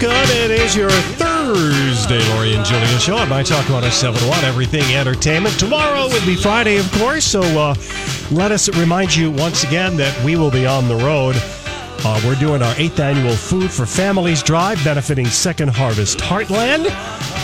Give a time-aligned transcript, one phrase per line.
[0.00, 0.36] Welcome.
[0.36, 5.58] It is your Thursday Lori and Julia show on My Talk 1071, Everything Entertainment.
[5.58, 7.74] Tomorrow would be Friday, of course, so uh,
[8.30, 11.36] let us remind you once again that we will be on the road.
[12.02, 16.90] Uh, we're doing our eighth annual Food for Families Drive benefiting Second Harvest Heartland.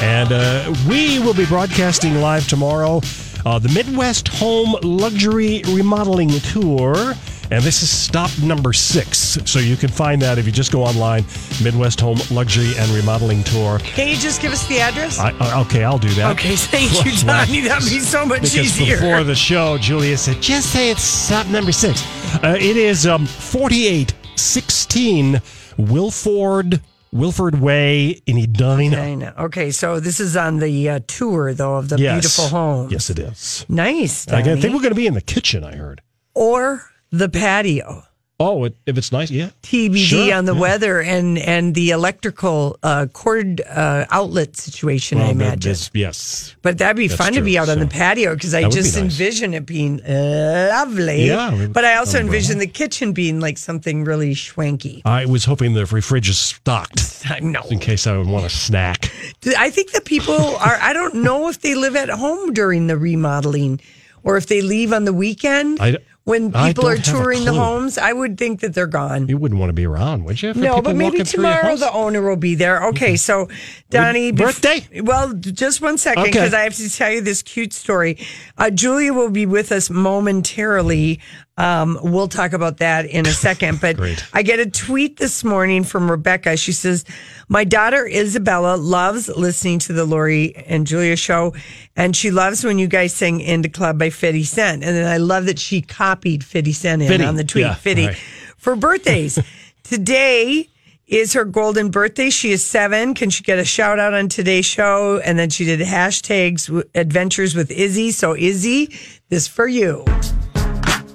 [0.02, 3.00] And uh, we will be broadcasting live tomorrow
[3.44, 7.14] uh, the Midwest Home Luxury Remodeling Tour.
[7.50, 9.38] And this is stop number six.
[9.44, 11.24] So you can find that if you just go online,
[11.62, 13.78] Midwest Home Luxury and Remodeling Tour.
[13.80, 15.18] Can you just give us the address?
[15.20, 16.32] I, uh, okay, I'll do that.
[16.32, 17.60] okay, thank you, Donnie.
[17.60, 18.96] That'd be so much Because easier.
[18.96, 22.02] before the show, Julia said, just say it's stop number six.
[22.42, 25.40] Uh, it is um, 4816
[25.76, 26.80] Wilford,
[27.12, 29.14] Wilford Way in Edina.
[29.16, 29.32] Know.
[29.38, 32.14] Okay, so this is on the uh, tour, though, of the Yes.
[32.20, 32.88] beautiful home.
[32.90, 33.64] Yes, it is.
[33.68, 34.26] Nice.
[34.28, 36.00] I think we're going to be in the kitchen, I heard.
[36.34, 36.82] or
[37.18, 38.02] the patio.
[38.38, 39.48] Oh, it, if it's nice, yeah.
[39.62, 40.60] TBD Sure, on the yeah.
[40.60, 45.16] weather and and the electrical uh, cord uh, outlet situation.
[45.16, 46.54] I Well, that imagine, is- yes.
[46.60, 48.70] but that'd be That's fun to be true, out on the patio because I would
[48.72, 49.04] be just nice.
[49.04, 51.26] envision it being lovely.
[51.28, 55.00] Yeah, but I also envision the kitchen being like something really schwanky.
[55.06, 57.62] I was hoping the fridge is stocked I know.
[57.70, 59.10] in case I would want a snack.
[59.58, 60.76] I think the people are.
[60.80, 63.80] I don't know if they live at home during the remodeling,
[64.24, 65.78] or if they leave on the weekend.
[65.80, 65.96] I-
[66.26, 69.28] when people are don't have a touring the homes, I would think that they're gone.
[69.28, 70.54] You wouldn't want to be around, would you?
[70.54, 72.84] No, but maybe walking through your tomorrow the owner will be there.
[72.88, 73.48] Okay, so
[73.90, 75.00] Donnie, bef- birthday?
[75.02, 76.32] well, just one second Okay.
[76.32, 78.18] because I have to tell you this cute story.
[78.58, 81.20] Uh, Julia will be with us momentarily.
[81.58, 83.80] Um, we'll talk about that in a second.
[83.86, 83.98] But
[84.32, 86.56] I get a tweet this morning from Rebecca.
[86.56, 87.04] She says,
[87.48, 91.54] "My daughter Isabella loves listening to the Lori and Julia show,
[91.96, 94.84] and she loves when you guys sing "In da Club" by Fifty Cent.
[94.84, 97.64] And then I love that she copied Fifty Cent in 50, on the tweet.
[97.64, 98.16] yeah, Fifty right.
[98.56, 99.38] for birthdays
[99.82, 100.68] today."
[101.06, 102.30] is her golden birthday.
[102.30, 103.14] She is seven.
[103.14, 105.18] Can she get a shout out on today's show?
[105.24, 108.10] And then she did hashtags adventures with Izzy.
[108.10, 108.92] So Izzy,
[109.28, 110.04] this for you.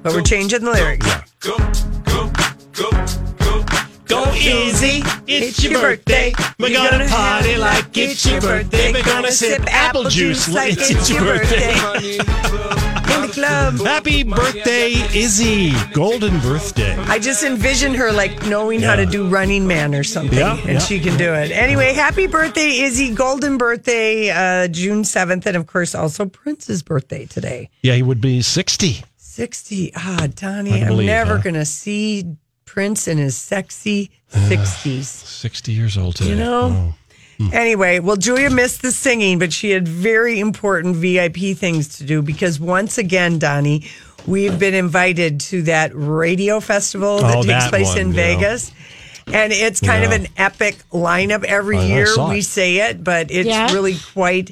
[0.04, 1.06] But we're changing the lyrics.
[1.40, 1.58] Go,
[2.06, 2.32] go,
[2.74, 2.90] go,
[3.44, 3.66] go.
[4.06, 6.34] Go easy, it's your birthday.
[6.60, 8.92] We're gonna party like it's your birthday.
[8.92, 11.72] We're gonna sip apple juice like it's your birthday.
[13.16, 13.80] In the club.
[13.80, 15.72] Happy birthday, Izzy!
[15.94, 16.96] Golden birthday.
[17.08, 20.74] I just envision her like knowing how to do Running Man or something, Yeah, and
[20.74, 20.80] yeah.
[20.80, 21.52] she can do it.
[21.52, 23.14] Anyway, happy birthday, Izzy!
[23.14, 27.70] Golden birthday, uh, June seventh, and of course also Prince's birthday today.
[27.82, 29.04] Yeah, he would be 60.
[29.42, 29.92] 60.
[29.96, 31.42] Ah, Donnie, I'm believe, never huh?
[31.42, 32.36] going to see
[32.66, 35.04] Prince in his sexy 60s.
[35.06, 36.30] 60 years old today.
[36.30, 36.94] You know?
[37.52, 42.22] Anyway, well, Julia missed the singing, but she had very important VIP things to do
[42.22, 43.88] because once again, Donnie,
[44.28, 48.14] we've been invited to that radio festival that Oh, takes that place one, in yeah.
[48.14, 48.72] Vegas.
[49.26, 52.06] And it's kind of an epic lineup every I- I year.
[52.14, 52.46] saw We it.
[52.46, 53.74] say it, but it's Yeah.
[53.74, 54.52] really quite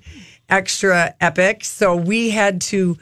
[0.50, 1.63] extra epic.
[1.66, 2.97] So we had to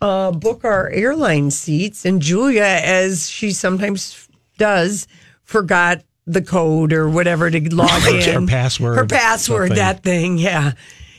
[0.00, 5.06] uh, book our airline seats, and Julia, as she sometimes does,
[5.44, 8.42] forgot the code or whatever to log Her- in.
[8.42, 9.76] her password, Her password, something.
[9.76, 10.72] that thing, yeah.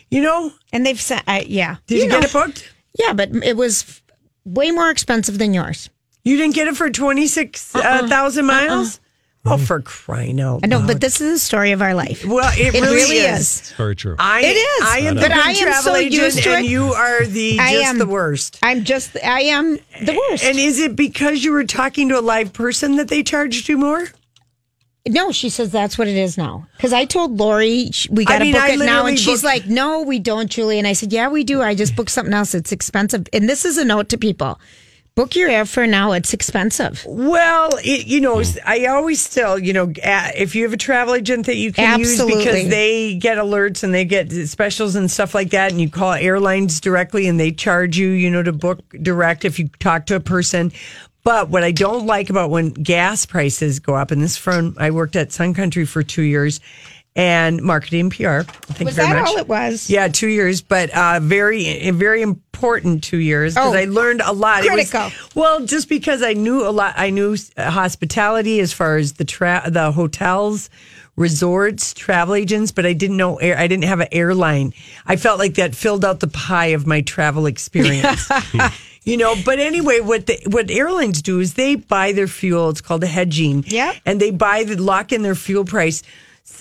[0.10, 1.78] You know, And they've sent, I yeah.
[1.88, 2.74] did you, know, get it booked?
[3.00, 4.01] Yeah, but it was
[4.45, 5.89] way more expensive than yours.
[6.24, 9.00] You didn't get it for 26,000 miles?
[9.44, 10.88] Oh, for crying out I know, loud.
[10.88, 12.24] but this is the story of our life.
[12.24, 13.40] Well, it, It really, really is.
[13.40, 13.60] is.
[13.62, 14.16] It's very true.
[14.20, 14.84] I, It is.
[14.88, 16.70] I am the But I am so used to and it.
[16.70, 18.60] you are the I just am- the worst.
[18.62, 20.44] I'm just, I am the worst.
[20.44, 23.78] And is it because you were talking to a live person that they charged you
[23.78, 24.08] more?
[25.08, 26.68] no, she says that's what it is now.
[26.78, 29.44] Because I told Lori we got to mean, book I it now, and she's booked-
[29.44, 31.60] like, "No, we don't, Julie." And I said, "Yeah, we do.
[31.64, 32.54] I just booked something else.
[32.54, 34.60] It's expensive." And this is a note to people:
[35.16, 36.13] book your airfare now.
[36.13, 37.06] It's expensive.
[37.08, 41.46] Well, it, you know, I always still, you know, if you have a travel agent
[41.48, 45.52] that you can use because they get alerts and they get specials and stuff like
[45.52, 49.46] that, and you call airlines directly and they charge you, you know, to book direct
[49.46, 50.72] if you talk to a person.
[51.24, 54.90] But what I don't like about when gas prices go up, and this from I
[54.90, 56.60] worked at Sun Country for two years
[57.16, 58.42] and marketing PR.
[58.42, 59.28] Thank Was you very that much.
[59.28, 59.90] all it was?
[59.90, 62.24] Yeah, two years, but uh, very, very
[62.62, 64.63] important two years because Oh, I learned a lot.
[64.63, 65.12] It was- critical.
[65.36, 69.25] well, just because I knew a lot, I knew uh, hospitality as far as the
[69.25, 70.69] tra- the hotels,
[71.16, 73.58] resorts, travel agents, but I didn't know air.
[73.58, 74.74] I didn't have an airline.
[75.06, 78.30] I felt like that filled out the pie of my travel experience.
[79.04, 82.69] You know, but anyway, what the, what airlines do is they buy their fuel.
[82.69, 83.63] It's called a hedging.
[83.66, 86.04] yeah And they buy the lock in their fuel price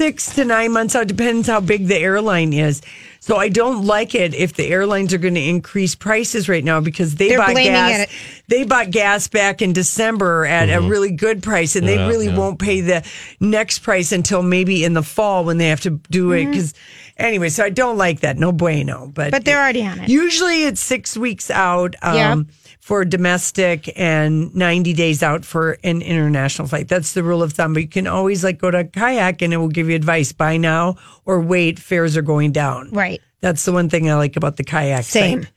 [0.01, 1.07] six to nine months out.
[1.07, 2.81] Depends how big the airline is.
[3.23, 6.81] So I don't like it if the airlines are going to increase prices right now
[6.81, 8.01] because they They're bought gas.
[8.05, 8.11] it-
[8.49, 12.27] They bought gas back in December at a really good price, and they Yeah, really
[12.29, 12.37] yeah.
[12.39, 13.05] won't pay the
[13.39, 16.47] next price until maybe in the fall when they have to do it.
[16.47, 16.73] Because
[17.19, 18.39] anyway, so I don't like that.
[18.39, 19.13] No bueno.
[19.15, 20.09] But But they're already on it.
[20.09, 22.47] Usually it's six weeks out um, Yep.
[22.81, 26.89] For domestic and 90 days out for an international flight.
[26.89, 27.75] That's the rule of thumb.
[27.75, 30.57] But you can always like go to kayak and it will give you advice buy
[30.57, 32.91] now or wait, fares are going down.
[32.91, 33.21] Right.
[33.41, 35.43] That's the one thing I like about the kayak Same.
[35.43, 35.53] site,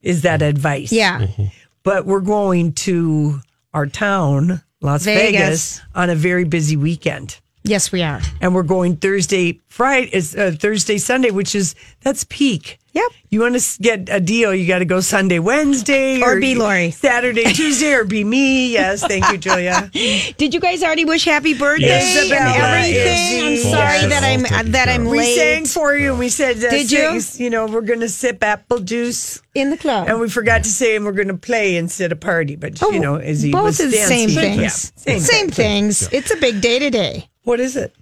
[0.00, 0.92] is that advice.
[0.92, 1.20] Yeah.
[1.20, 1.44] Mm-hmm.
[1.82, 3.40] But we're going to
[3.74, 5.32] our town, Las Vegas.
[5.32, 8.20] Vegas, on a very busy weekend Yes, we are.
[8.40, 12.78] and we're going Thursday, Friday, is uh, Thursday, Sunday, which is that's peak.
[12.92, 13.04] Yep.
[13.28, 16.90] You want to get a deal, you got to go Sunday, Wednesday, Or be Lori.
[16.90, 18.72] Saturday, Tuesday, or be me.
[18.72, 19.88] Yes, thank you, Julia.
[19.92, 23.44] Did you guys already wish happy birthday Yes, and Isabella, everything?
[23.46, 24.10] I'm sorry Yes.
[24.10, 25.12] that I'm All taken that I'm of.
[25.12, 27.20] We late sang for you, and we said, uh, Did you?
[27.20, 30.08] sing- You know, we're going to sip apple juice, in the club.
[30.08, 32.56] and we forgot to say, and we're going to play instead of party.
[32.56, 34.58] But you know, Izzy Oh, both was of the same dancing.
[34.58, 34.92] things.
[35.06, 36.08] Yeah, same, same things.
[36.12, 37.28] It's a big day today.
[37.42, 37.94] What is it?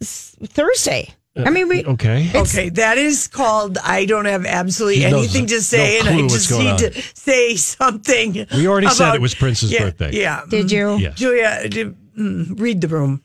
[0.00, 1.14] Thursday.
[1.36, 1.84] Uh, I mean, we.
[1.84, 2.30] Okay.
[2.34, 3.78] Okay, that is called.
[3.78, 6.64] I don't have absolutely He knows anything no to say, and I what's just going
[6.64, 6.78] need on.
[6.78, 8.46] to say something.
[8.54, 10.10] We already said about- it was Prince's yeah, birthday.
[10.12, 10.42] Yeah.
[10.48, 10.76] Did mm-hmm.
[10.76, 10.96] you?
[10.98, 11.14] Yes.
[11.16, 13.22] Julia, d- mm, read the room.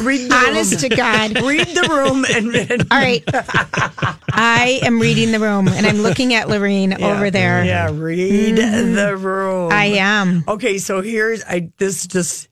[0.00, 0.96] Read the Honest to room.
[0.96, 1.42] God.
[1.44, 3.22] read the room and, and All right.
[4.32, 7.64] I am reading the room and I'm looking at Lorene Yeah, over there.
[7.64, 8.94] Yeah, read mm-hmm.
[8.96, 9.70] the room.
[9.72, 10.42] I am.
[10.48, 12.48] Okay, so here's I this is just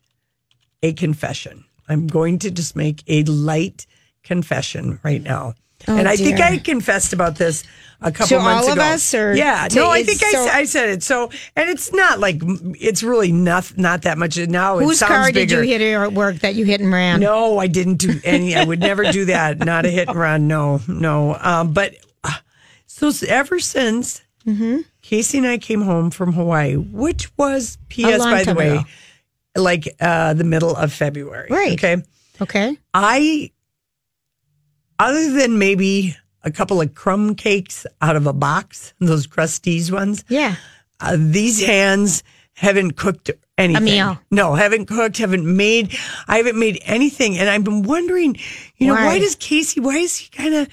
[0.84, 1.64] a confession.
[1.90, 3.86] I'm going to just make a light
[4.22, 5.54] confession right now.
[5.88, 6.40] Oh, and I think.
[6.40, 7.64] I confessed about this
[8.02, 8.86] a couple To months all of ago.
[8.86, 11.02] us, or yeah, to- no, I think I, so- I said it.
[11.02, 12.36] So, and it's not like
[12.78, 14.36] it's really not not that much.
[14.36, 15.64] Now it Whose car did bigger.
[15.64, 17.20] you hit at work that you hit and ran?
[17.20, 18.54] No, I didn't do any.
[18.54, 19.58] I would never do that.
[19.58, 20.46] Not a hit and run.
[20.48, 21.34] No, no.
[21.40, 21.94] Um, but
[22.24, 22.34] uh,
[22.86, 24.78] so ever since Mm-hmm.
[25.02, 28.20] Casey and I came home from Hawaii, which was P.S.
[28.24, 28.84] by the way, ago.
[29.56, 31.48] Like uh, the middle of February.
[31.50, 31.72] Right.
[31.72, 32.02] Okay.
[32.40, 32.78] Okay.
[32.94, 33.50] I,
[34.98, 40.24] other than maybe a couple of crumb cakes out of a box, those Krusteaz ones,
[40.28, 40.56] Yeah.
[41.00, 42.22] uh, these hands
[42.54, 43.82] haven't cooked anything.
[43.82, 44.20] A meal.
[44.30, 45.94] No, haven't cooked, haven't made.
[46.28, 48.36] I haven't made anything, and I've been wondering,
[48.76, 49.18] you know, why, Why?
[49.18, 49.80] does Casey?
[49.80, 50.68] Why is he kind of?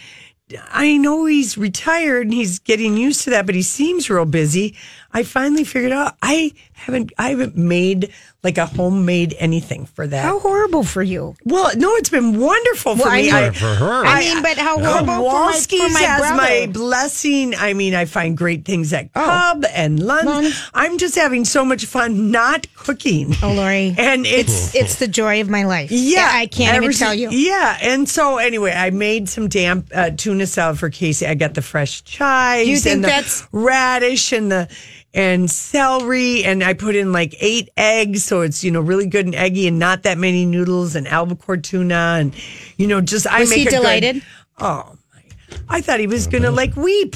[0.71, 4.77] I know he's retired and he's getting used to that, but he seems real busy.
[5.12, 7.12] I finally figured out I haven't.
[7.18, 8.13] I haven't made
[8.47, 10.23] like a homemade anything for that.
[10.23, 11.35] How horrible for you.
[11.44, 13.30] Well, no, it's been wonderful for Well, I me.
[13.31, 13.51] know.
[13.51, 14.06] For her.
[14.06, 16.35] I mean, but how horrible for my, for my has brother.
[16.37, 17.54] my blessing.
[17.56, 20.25] I mean, I find great things at Cub and Lunch.
[20.25, 20.56] Lunch.
[20.73, 23.33] I'm just having so much fun not cooking.
[23.44, 23.94] Oh, Lori.
[23.97, 25.92] And it's It's the joy of my life.
[25.92, 27.30] yeah, I can't ever even tell you.
[27.31, 31.27] Yeah, and so anyway, I made some damp uh, tuna salad for Casey.
[31.27, 34.69] I got the fresh chives Do you think and the that's- radish and the
[35.14, 39.26] and celery, and I put in like eight eggs, so it's you know really good
[39.26, 42.35] and eggy, and not that many noodles and albacore tuna, and
[42.78, 44.21] you know just I Was make he a good- delighted?
[44.59, 45.21] oh my!
[45.69, 47.16] I thought he was gonna like weep.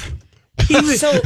[0.68, 1.20] He was, so, no,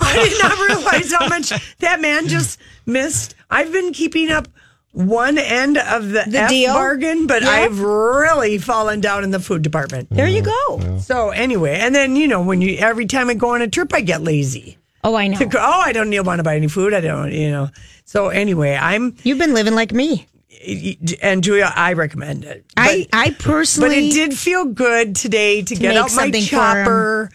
[0.00, 3.34] I did not realize how much that man just missed.
[3.50, 4.46] I've been keeping up
[4.92, 6.72] one end of the, The F deal?
[6.72, 7.50] bargain, but Yeah.
[7.50, 10.08] I've really fallen down in the food department.
[10.10, 10.98] There you go.
[11.00, 13.92] So anyway, and then you know when you every time I go on a trip,
[13.92, 14.78] I get lazy.
[15.08, 15.38] Oh, I know.
[15.38, 16.92] To go, oh, I don't need want to buy any food.
[16.92, 17.70] I don't, you know.
[18.04, 20.26] So anyway, I'm You've been living like me.
[21.22, 22.64] and Julia, I recommend it.
[22.76, 23.88] I, I personally.
[23.88, 26.84] But it did feel good today to, get make out my something for 'em.
[26.84, 27.30] chopper.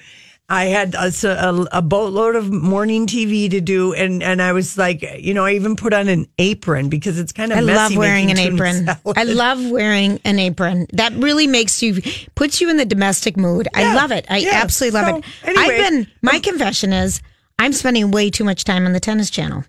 [0.49, 4.77] I had a, a, a boatload of morning TV to do, and, and I was
[4.77, 7.75] like, you know, I even put on an apron because it's kind of I messy.
[7.77, 8.85] love wearing an apron.
[8.85, 9.17] salad.
[9.17, 10.85] I love wearing an apron.
[10.93, 12.01] That really makes you
[12.35, 13.67] puts you in the domestic mood.
[13.73, 14.25] I love it.
[14.29, 14.49] I yeah.
[14.61, 15.25] absolutely love So, it.
[15.57, 17.21] anyway, I've been my confession is
[17.59, 19.63] I'm spending way too much time on the tennis channel.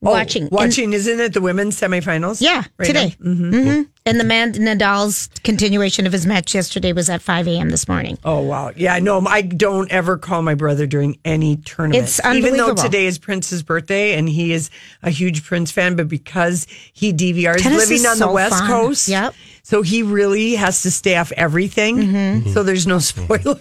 [0.00, 0.44] Oh, watching.
[0.44, 2.40] Oh, And- watching, isn't it the women's semifinals?
[2.40, 3.16] yeah, Right today.
[3.18, 3.34] now?
[3.34, 7.70] hmm And the man Nadal's continuation of his match yesterday was at 5 a.m.
[7.70, 8.16] this morning.
[8.24, 9.20] Oh wow, yeah, I know.
[9.26, 12.04] I don't ever call my brother during any tournament.
[12.04, 12.54] It's unbelievable.
[12.54, 14.70] even though today is Prince's birthday and he is
[15.02, 18.68] a huge Prince fan, but because he DVRs Tennis living is on the West fun.
[18.68, 19.34] Coast, Yep.
[19.64, 21.96] So he really has to stay off everything.
[21.98, 22.50] Mm-hmm.
[22.52, 23.24] So there's no mm-hmm.
[23.24, 23.60] spoiler.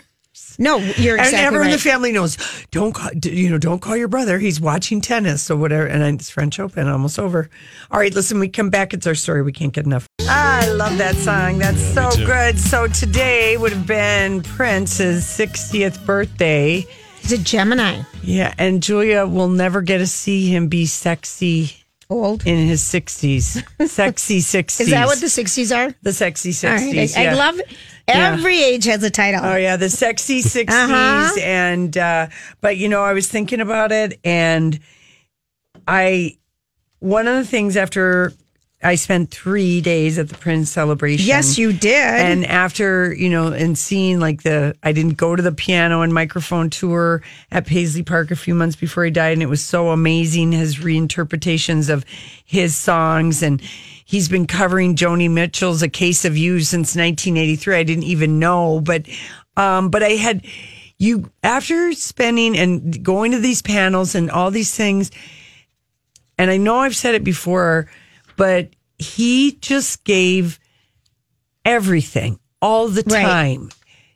[0.59, 2.37] No, you're and exactly everyone in the family knows.
[2.71, 3.57] Don't call, you know?
[3.57, 4.39] Don't call your brother.
[4.39, 5.85] He's watching tennis or whatever.
[5.85, 7.49] And it's French Open, almost over.
[7.91, 8.39] All right, listen.
[8.39, 8.93] We come back.
[8.93, 9.43] It's our story.
[9.43, 10.07] We can't get enough.
[10.21, 11.59] I love that song.
[11.59, 12.59] That's so good.
[12.59, 16.85] So today would have been Prince's 60th birthday.
[17.21, 18.01] He's a Gemini.
[18.23, 22.45] Yeah, and Julia will never get to see him be sexy Old.
[22.47, 23.87] in his 60s.
[23.87, 24.81] Sexy 60s.
[24.81, 25.93] Is that what the 60s are?
[26.01, 26.69] the sexy 60s?
[26.69, 27.17] All right.
[27.17, 27.35] I, I yeah.
[27.35, 27.61] love
[28.07, 29.41] every age has a title.
[29.43, 31.35] Oh yeah, the sexy 60s Uh-huh.
[31.41, 32.27] and uh
[32.61, 34.79] but you know, I was thinking about it and
[35.87, 36.37] I
[36.99, 38.33] one of the things after
[38.83, 41.25] I spent 3 days at the Prince celebration.
[41.25, 41.95] yes, you did.
[41.95, 46.13] And after, you know, and seeing like the, I didn't go to the piano and
[46.13, 49.33] microphone tour at Paisley Park a few months before he died.
[49.33, 52.05] And it was so amazing, his reinterpretations of
[52.45, 53.41] his songs.
[53.41, 53.61] And
[54.05, 57.75] he's been covering Joni Mitchell's A Case of You since 1983.
[57.75, 59.07] I didn't even know, but,
[59.55, 60.45] um, but I had,
[60.99, 65.09] you, after spending and going to these panels and all these things,
[66.37, 67.89] and I know I've said it before,
[68.37, 70.57] but he just gave
[71.65, 73.23] everything all the Right.
[73.23, 73.69] time.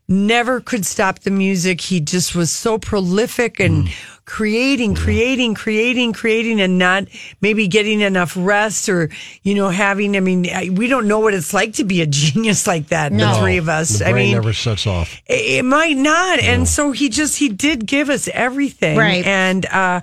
[0.08, 1.80] Never could stop the music.
[1.80, 3.90] He just was so prolific and
[4.26, 7.06] creating, creating, creating, creating, and not
[7.40, 9.10] maybe getting enough rest or,
[9.44, 12.06] you know, having, I mean, I- we don't know what it's like to be a
[12.10, 14.00] genius like that, the three of us.
[14.00, 15.18] The I brain mean, never shuts off.
[15.28, 19.26] it it might not and so he just he did give us everything Right.
[19.26, 20.02] and uh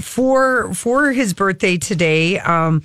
[0.00, 2.82] for for his birthday today um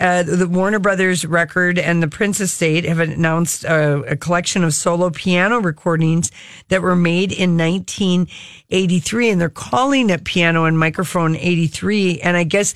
[0.00, 4.74] uh, the Warner Brothers record and the Prince Estate have announced uh, a collection of
[4.74, 6.32] solo piano recordings
[6.68, 12.20] that were made in 1983, and they're calling it Piano and Microphone 83.
[12.20, 12.74] And I guess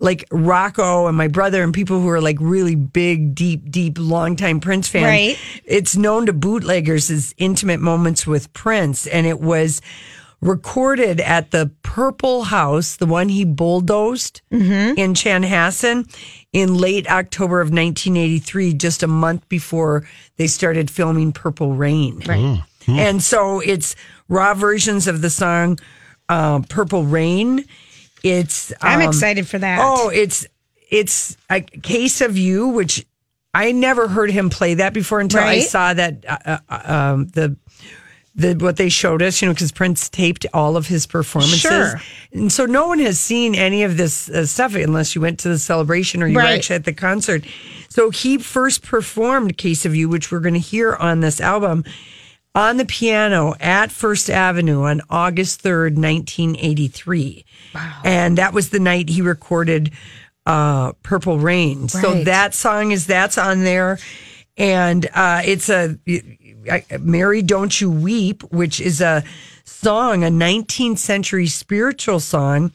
[0.00, 4.60] like Rocco and my brother and people who are like really big, deep, deep, longtime
[4.60, 5.38] Prince fans, Right.
[5.64, 9.80] it's known to bootleggers as intimate moments with Prince, and it was
[10.40, 14.42] recorded at the Purple House, the one he bulldozed
[14.98, 16.08] in Chanhassen
[16.52, 22.20] in late October of 1983, just a month before they started filming Purple Rain.
[22.26, 22.62] Right.
[22.88, 23.96] And so it's
[24.28, 25.78] raw versions of the song
[26.28, 27.64] uh, Purple Rain.
[28.22, 29.80] It's I'm um, excited for that.
[29.82, 30.46] Oh, it's
[30.90, 33.04] it's a case of you, which
[33.52, 37.56] I never heard him play that before until I saw that uh, uh, um, the
[38.36, 39.40] the what they showed us.
[39.42, 42.00] You know, because Prince taped all of his performances, Sure.
[42.32, 45.48] and so no one has seen any of this uh, stuff unless you went to
[45.48, 46.54] the celebration or you were Right.
[46.58, 47.44] actually at the concert.
[47.88, 51.82] So he first performed "Case of You," which we're going to hear on this album.
[52.54, 57.44] On the piano at First Avenue on August 3rd, 1983.
[57.74, 58.00] Wow.
[58.02, 59.90] And that was the night he recorded
[60.46, 61.88] uh, Purple Rain.
[61.88, 63.98] So that song is that's on there.
[64.56, 65.98] And uh, it's a
[67.00, 69.22] Mary Don't You Weep, which is a
[69.64, 72.72] song, a 19th century spiritual song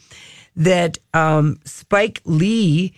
[0.56, 2.94] that um, Spike Lee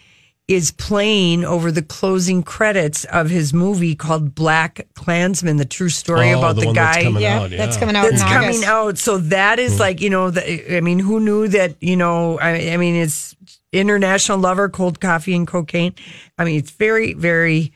[0.48, 6.34] is playing over the closing credits of his movie called Black Klansman, the true story
[6.34, 8.28] Oh, about the the, one that's guy coming yeah, out, that's coming out that's in
[8.28, 8.64] coming August.
[8.68, 8.98] out.
[8.98, 11.76] So that is like you know, the, I mean, who knew that?
[11.82, 13.36] You know, I, I mean, it's
[13.72, 15.96] international lover, cold coffee and cocaine.
[16.38, 17.72] I mean, it's very, very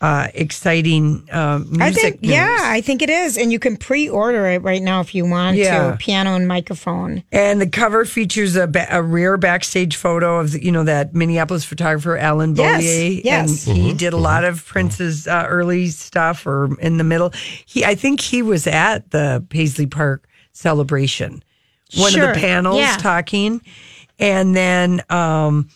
[0.00, 1.80] uh, exciting uh, music.
[1.80, 2.32] I think, news.
[2.32, 3.38] yeah, I think it is.
[3.38, 5.92] And you can pre order it right now if you want Yeah.
[5.92, 5.96] to.
[5.96, 7.22] Piano and microphone.
[7.32, 11.14] And the cover features a, ba- a rare backstage photo of the, you know that
[11.14, 13.20] Minneapolis photographer Allen Yes, Beaulieu.
[13.24, 13.66] yes.
[13.66, 17.30] and he did a lot of Prince's uh, early stuff, or in the middle.
[17.64, 21.42] He, I think he was at the Paisley Park celebration,
[21.96, 22.96] one Sure, of the panels yeah.
[22.98, 23.62] talking,
[24.18, 25.02] and then.
[25.10, 25.68] um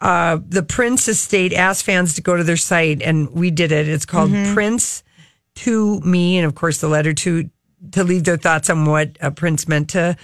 [0.00, 3.88] uh, the Prince Estate asked fans to go to their site, and we did it.
[3.88, 4.54] It's called Mm-hmm.
[4.54, 5.02] Prince
[5.56, 7.48] to Me, and of course, the letter to
[7.92, 10.16] to leave their thoughts on what uh, Prince meant to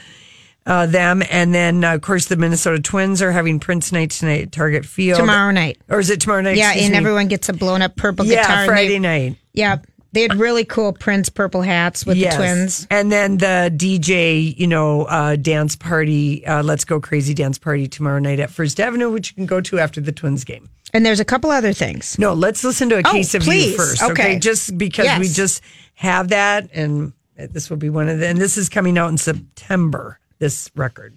[0.66, 1.22] uh, them.
[1.30, 4.84] And then, uh, of course, the Minnesota Twins are having Prince Night tonight at Target
[4.84, 5.78] Field Tomorrow night.
[5.88, 6.56] or is it tomorrow night?
[6.56, 6.98] Yeah, Excuse and me.
[6.98, 8.56] everyone gets a blown up purple Yeah, guitar.
[8.58, 9.36] and Friday they, night.
[9.52, 9.76] Yeah,
[10.12, 12.34] they had really cool Prince purple hats with Yes.
[12.34, 12.86] the twins.
[12.90, 17.88] And then the DJ, you know, uh, dance party, uh, Let's Go Crazy dance party
[17.88, 20.68] tomorrow night at First Avenue, which you can go to after the Twins game.
[20.94, 22.18] And there's a couple other things.
[22.18, 23.70] No, let's listen to a Oh, case of please.
[23.72, 24.02] you first.
[24.02, 24.38] Okay.
[24.38, 25.62] Just because we just
[25.94, 29.16] have that and this will be one of the, and this is coming out in
[29.18, 31.16] September, this record.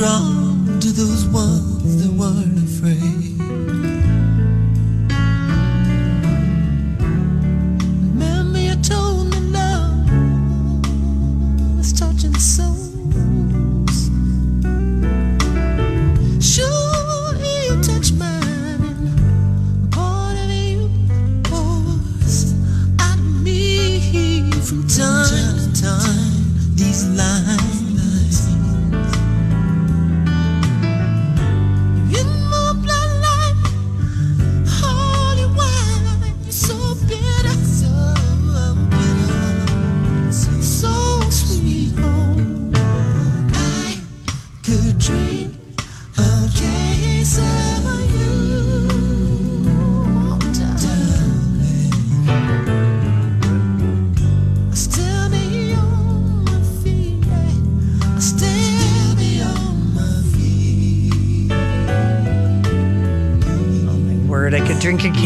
[0.00, 2.59] Drawn to those ones that weren't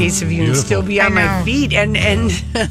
[0.05, 1.73] drink case of you and still be on my feet.
[1.73, 2.31] And and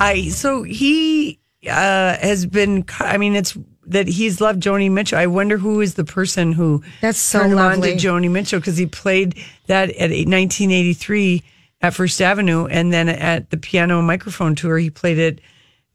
[0.00, 1.38] I so he
[1.68, 2.84] uh, has been.
[2.98, 5.18] I mean, it's that he's loved Joni Mitchell.
[5.18, 7.96] I wonder who is the person who That's so turned him on lovely.
[7.96, 9.34] to Joni Mitchell because he played
[9.66, 11.42] that at 1983
[11.82, 15.40] at First Avenue, and then at the piano and microphone tour, he played it.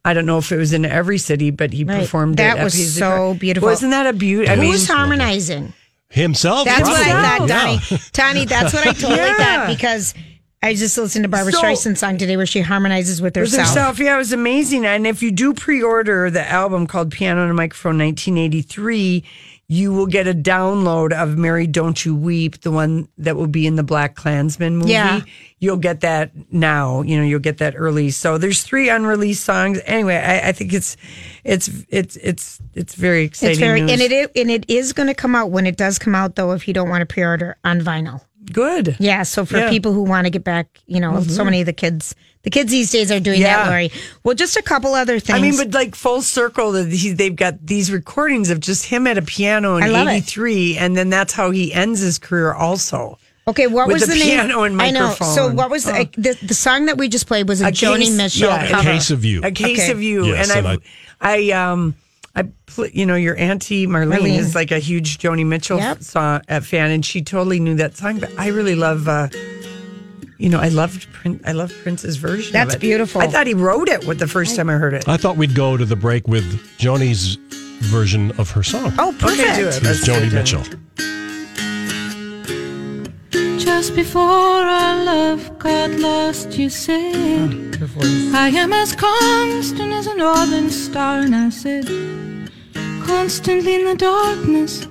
[0.03, 2.01] I don't know if it was in every city, but he Right.
[2.01, 2.59] performed That it.
[2.59, 3.69] at was so beautiful.
[3.69, 4.49] Wasn't that a beauty?
[4.49, 5.73] I mean, Who's harmonizing?
[6.09, 6.65] Himself.
[6.65, 7.47] That's what I probably.
[7.47, 7.79] thought, Yeah.
[7.89, 8.01] Donnie.
[8.13, 9.37] Donnie, that's what I totally Yeah.
[9.37, 10.13] thought because
[10.65, 13.67] I just listened to Barbara So- Streisand song today where she harmonizes with With herself.
[13.69, 14.85] herself, yeah, it was amazing.
[14.85, 19.23] And if you do pre-order the album called Piano and a Microphone 1983,
[19.67, 23.65] you will get a download of Mary Don't You Weep, the one that will be
[23.65, 24.91] in the Black Klansman movie.
[24.91, 25.21] Yeah.
[25.59, 27.01] You'll get that now.
[27.01, 28.11] You know, you'll get that early.
[28.11, 29.79] So there's three unreleased songs.
[29.85, 30.97] Anyway, I, I think it's
[31.43, 33.51] it's it's it's it's very exciting.
[33.53, 33.91] It's very news.
[33.91, 36.51] and it and it is going to come out when it does come out though.
[36.51, 38.21] If you don't want to pre-order on vinyl,
[38.53, 38.95] good.
[38.99, 39.23] yeah.
[39.23, 39.63] So for Yeah.
[39.63, 39.69] Mm-hmm.
[39.71, 42.71] people who want to get back, you know, so many of the kids, the kids
[42.71, 43.63] these days are doing Yeah.
[43.63, 43.91] that, Lori.
[44.23, 45.37] Well, just a couple other things.
[45.37, 49.07] I mean, but like full circle, that he, they've got these recordings of just him
[49.07, 50.11] at a piano in I love it.
[50.11, 52.53] '83, and then that's how he ends his career.
[52.53, 54.79] Also, okay, what with was the the, piano name?
[54.79, 55.11] and I know.
[55.13, 56.05] So what was the, Oh.
[56.17, 58.83] the the song that we just played was a, A Joni case- Mitchell yeah, a.
[58.83, 59.41] Case of you.
[59.43, 59.91] a case Okay.
[59.91, 60.81] of you, Yes, and, and
[61.21, 61.95] I, I, um,
[62.35, 64.37] I, pl- you know, your auntie Marlene, Marlene.
[64.39, 66.03] is like a huge Joni Mitchell Yep.
[66.03, 68.19] song uh, fan, and she totally knew that song.
[68.19, 69.07] But I really love.
[69.07, 69.29] Uh,
[70.37, 71.41] you know, I loved Prince.
[71.45, 72.47] I love Prince's version.
[72.47, 72.81] of That's it.
[72.81, 73.21] beautiful.
[73.21, 75.07] I thought he wrote it with the first time I heard it.
[75.07, 76.43] I thought we'd go to the break with
[76.77, 77.35] Joni's
[77.79, 78.91] version of her song.
[78.99, 79.39] Oh, perfect.
[79.41, 79.75] Okay, do it.
[79.81, 80.33] Here's Joni do it.
[80.33, 81.14] Mitchell.
[83.65, 87.75] Just before our love got lost, you said,
[88.33, 91.21] I am as constant as a northern star.
[91.21, 91.85] And I said,
[93.03, 94.87] constantly in the darkness.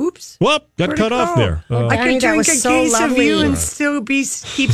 [0.00, 0.36] Oops.
[0.40, 1.40] Whoop, got Where'd cut off go?
[1.40, 1.64] there.
[1.70, 4.70] Uh, I Donnie, could drink a so case of you and still be keep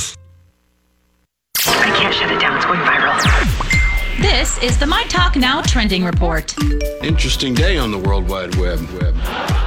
[1.59, 2.57] I can't shut it down.
[2.57, 4.23] It's going viral.
[4.23, 6.55] This is the My Talk Now trending report.
[7.03, 8.81] Interesting day on the World Wide Web.
[9.01, 9.60] Web.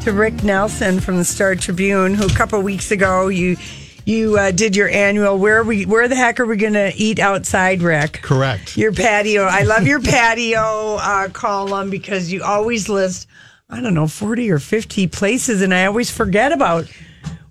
[0.01, 3.57] to Rick Nelson from the Star Tribune, who a couple weeks ago you
[4.05, 5.39] you uh, did your annual.
[5.39, 5.87] Where we?
[5.87, 8.19] Where the heck are we going to eat outside, Rick?
[8.21, 8.77] Correct.
[8.77, 9.45] Your patio.
[9.45, 13.27] I love your patio uh, column because you always list.
[13.67, 16.85] I don't know, forty or fifty places, and I always forget about.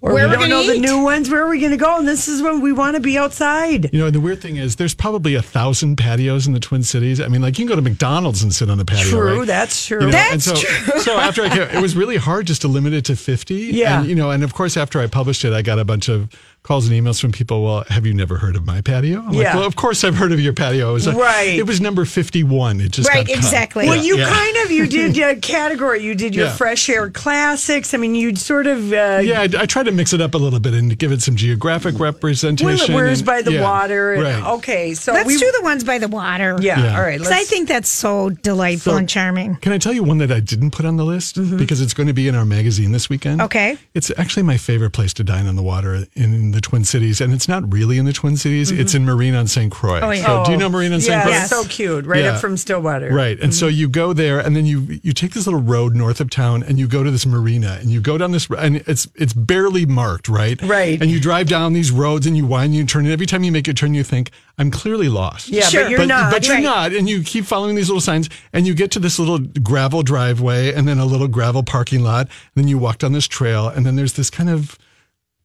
[0.05, 1.31] Or Where we don't know the new ones.
[1.31, 1.97] Where are we going to go?
[1.97, 3.89] And this is when we want to be outside.
[3.91, 7.23] You know, the weird thing is, there's probably a thousand patios in the Twin Cities.
[7.23, 9.09] I mean, like you can go to McDonald's and sit on the patio.
[9.09, 9.47] True, right?
[9.47, 10.01] that's true.
[10.01, 11.01] You know, That's and so, true.
[11.01, 13.55] So after I, came, it was really hard just to limit it to 50.
[13.55, 14.01] Yeah.
[14.01, 16.29] And, you know, and of course, after I published it, I got a bunch of
[16.65, 17.63] calls and emails from people.
[17.63, 19.19] Well, have you never heard of my patio?
[19.21, 19.57] I'm like, Yeah.
[19.57, 20.91] well, of course I've heard of your patio.
[20.91, 21.55] It was, like- Right.
[21.59, 22.81] It was number 51.
[22.81, 23.37] It just Right, got cut.
[23.45, 23.87] exactly.
[23.87, 24.31] Well, Yeah, you yeah.
[24.31, 26.03] kind of you did a category.
[26.03, 26.55] You did your Yeah.
[26.55, 27.93] fresh air classics.
[27.93, 30.39] I mean, you'd sort of uh, Yeah, I, I tried to mix it up a
[30.39, 32.95] little bit and give it some geographic representation.
[32.95, 34.15] Where's and- by the yeah, water.
[34.15, 34.53] And, right.
[34.55, 36.57] Okay, so Let's we do the ones by the water.
[36.63, 36.97] yeah, Yeah.
[36.97, 39.57] All right, 'Cause I think that's so delightful So- and charming.
[39.57, 41.59] Can I tell you one that I didn't put on the list Mm-hmm.
[41.59, 43.43] because it's going to be in our magazine this weekend?
[43.43, 43.77] Okay.
[43.93, 47.33] It's actually my favorite place to dine on the water in the Twin Cities, and
[47.33, 48.71] it's not really in the Twin Cities.
[48.71, 49.03] It's mm-hmm.
[49.03, 49.71] in Marine on St.
[49.71, 50.01] Croix.
[50.01, 50.25] Oh, yeah.
[50.25, 51.23] So do you know Marine on St.
[51.23, 51.33] Croix?
[51.33, 51.51] Yes.
[51.51, 52.33] so cute, right Yeah.
[52.33, 53.13] up from Stillwater.
[53.13, 53.39] Right.
[53.41, 53.77] And so mm-hmm.
[53.77, 56.79] you go there and then you you take this little road north of town and
[56.79, 60.29] you go to this marina and you go down this and it's it's barely marked,
[60.29, 60.61] right?
[60.63, 61.01] Right.
[61.01, 63.53] And you drive down these roads and you wind you turn and every time you
[63.53, 65.49] make a turn you think I'm clearly lost.
[65.49, 65.83] Yeah, Sure.
[65.83, 66.33] but you're but, not.
[66.33, 66.63] But you're Right.
[66.63, 66.93] not.
[66.93, 70.73] And you keep following these little signs and you get to this little gravel driveway
[70.73, 72.29] and then a little gravel parking lot.
[72.55, 74.79] And then you walk down this trail and then there's this kind of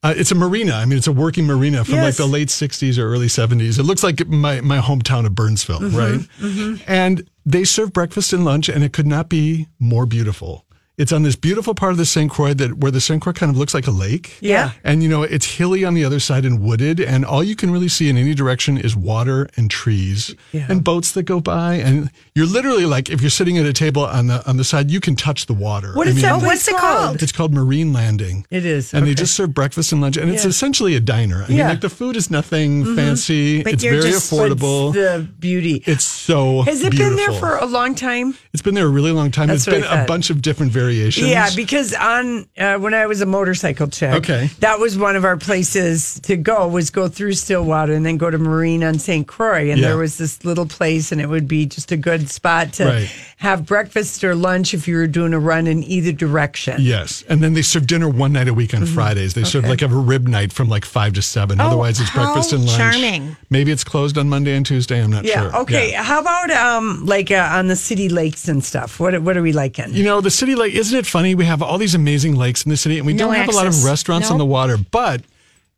[0.04, 0.74] uh, it's a marina.
[0.74, 3.78] I mean, it's a working marina from like the late 60s or early 70s.
[3.80, 6.84] It looks like my, my hometown of Burnsville, Mm-hmm, right?
[6.88, 10.66] And they serve breakfast and lunch, and it could not be more beautiful.
[11.00, 12.30] It's on this beautiful part of the St.
[12.30, 13.22] Croix that where the St.
[13.22, 14.38] Croix kind of looks like a lake.
[14.42, 14.72] Yeah.
[14.84, 17.72] And you know, it's hilly on the other side and wooded, and all you can
[17.72, 20.68] really see in any direction is water and trees Yeah.
[20.70, 21.76] and boats that go by.
[21.76, 24.92] And you're literally like, if you're sitting at a table on the on the side,
[24.92, 25.94] you can touch the water.
[25.94, 26.42] What I mean, that?
[26.44, 27.24] what's it called?
[27.24, 28.46] It's called Marine Landing.
[28.52, 30.18] It is, And they just serve breakfast and lunch.
[30.18, 31.44] And it's essentially a diner.
[31.44, 31.64] I mean, Yeah.
[31.64, 31.70] Mm-hmm.
[31.70, 33.64] like the food is nothing fancy.
[33.64, 34.90] But it's you're very just- affordable.
[34.90, 35.82] It's the beauty.
[35.86, 38.36] It's so Has it been there for a long time?
[38.52, 39.48] It's been there a really long time.
[39.48, 40.89] That's it's what been a bunch of different variations.
[40.90, 44.50] Yeah, because on uh, when I was a motorcycle chick, Okay.
[44.60, 48.30] that was one of our places to go was go through Stillwater and then go
[48.30, 49.28] to Marine on St.
[49.28, 49.90] Croix, and Yeah.
[49.90, 53.12] there was this little place, and it would be just a good spot to Right.
[53.38, 56.76] have breakfast or lunch if you were doing a run in either direction.
[56.80, 59.34] Yes, and then they serve dinner one night a week on Fridays.
[59.34, 61.60] They serve like a rib night from like five to seven.
[61.60, 62.78] Otherwise, it's breakfast and lunch.
[62.78, 63.36] charming.
[63.50, 65.02] Maybe it's closed on Monday and Tuesday.
[65.02, 65.42] I'm not Yeah.
[65.42, 65.56] sure.
[65.62, 65.92] Okay.
[65.92, 66.04] Yeah.
[66.04, 69.00] How about um like uh, on the city lakes and stuff?
[69.00, 69.94] What what are we liking?
[69.94, 71.36] You know, the city lake, isn't it funny?
[71.36, 73.52] We have all these amazing lakes in the city and we No don't have a
[73.52, 75.22] lot of restaurants on the water, but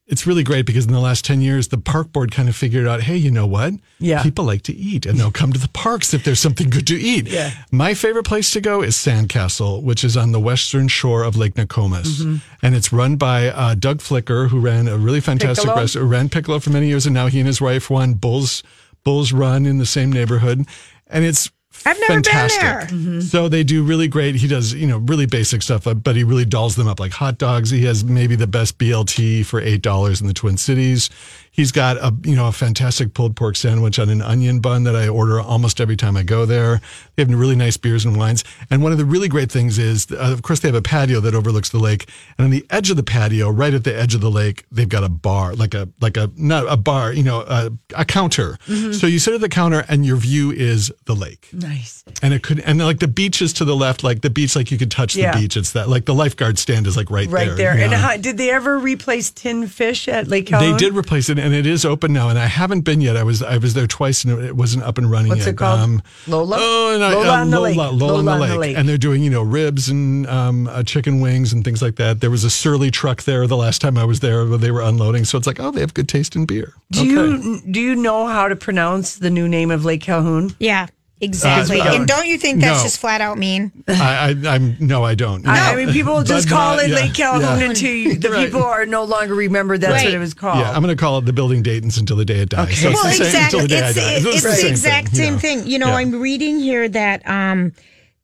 [0.08, 2.86] it's really great because in the last 10 years, the park board kind of figured
[2.86, 3.74] out, hey, you know what?
[3.98, 4.22] Yeah.
[4.22, 6.96] People like to eat and they'll come to the parks if there's something good to
[6.96, 7.28] eat.
[7.28, 7.52] Yeah.
[7.72, 11.56] My favorite place to go is Sandcastle, which is on the western shore of Lake
[11.56, 12.22] Nokomis.
[12.22, 12.36] Mm-hmm.
[12.62, 16.60] And it's run by uh, Doug Flicker, who ran a really fantastic restaurant, ran Piccolo
[16.60, 17.06] for many years.
[17.06, 18.64] And now he and his wife won Bulls,
[19.06, 20.66] Bull's Horn in the same neighborhood.
[21.08, 21.50] And it's
[21.86, 22.82] I've never been there.
[22.82, 23.20] Mm-hmm.
[23.22, 24.36] So they do really great.
[24.36, 27.38] He does, you know, really basic stuff, but he really dolls them up like hot
[27.38, 27.70] dogs.
[27.70, 31.10] He has maybe the best BLT for eight dollars in the Twin Cities.
[31.54, 34.96] He's got a, you know, a fantastic pulled pork sandwich on an onion bun that
[34.96, 36.80] I order almost every time I go there.
[37.16, 38.44] They have really nice beers and wines.
[38.70, 41.20] And one of the really great things is, uh, of course, they have a patio
[41.20, 42.08] that overlooks the lake.
[42.38, 44.88] And on the edge of the patio, right at the edge of the lake, they've
[44.88, 48.58] got a bar, like a, like a, not a bar, you know, a, a counter.
[48.66, 51.50] So you sit at the counter and your view is the lake.
[51.52, 52.04] Nice.
[52.24, 54.72] and it could and like the beach is to the left, like the beach, like
[54.72, 55.34] you could touch Yeah.
[55.34, 55.58] the beach.
[55.58, 57.50] It's that like the lifeguard stand is like right, there.
[57.50, 57.78] Right there.
[57.78, 57.86] Yeah.
[57.86, 60.72] And how, did they ever replace tin fish at Lake Calhoun?
[60.72, 62.30] They did replace it, and it is open now.
[62.30, 63.18] And I haven't been yet.
[63.18, 65.50] I was I was there twice, and it wasn't up and running What's yet.
[65.50, 66.02] it called?
[66.28, 66.58] Lola?
[66.60, 67.78] Oh, and I- Lola uh, on the Lola, lake.
[67.78, 68.78] Lola, on the lake.
[68.78, 72.22] and they're doing you know ribs and um, uh, chicken wings and things like that.
[72.22, 74.82] There was a surly truck there the last time I was there where they were
[74.82, 75.26] unloading.
[75.26, 76.74] So it's like, oh, they have good taste in beer.
[76.92, 80.56] Do you do you know how to pronounce the new name of Lake Calhoun?
[80.60, 80.88] Yeah,
[81.22, 81.80] exactly.
[81.80, 82.84] Uh, and don't you think that's no.
[82.84, 83.72] just flat out mean?
[83.88, 85.48] I, I, I'm no, I don't.
[85.48, 87.66] I, I mean, people just But call not- it yeah, Lake Calhoun yeah.
[87.70, 88.46] until you, the Right.
[88.46, 90.60] people are no longer remember that's what it was called.
[90.60, 92.78] Yeah, I'm going to call it the building Dayton's until the day it dies.
[92.80, 93.60] So it's well, the same exactly.
[93.60, 94.12] until the day It's, I die.
[94.14, 95.40] it- it's the the same exact thing, same you know?
[95.40, 95.68] thing.
[95.68, 95.96] You know, Yeah.
[95.96, 97.74] I'm reading here that um,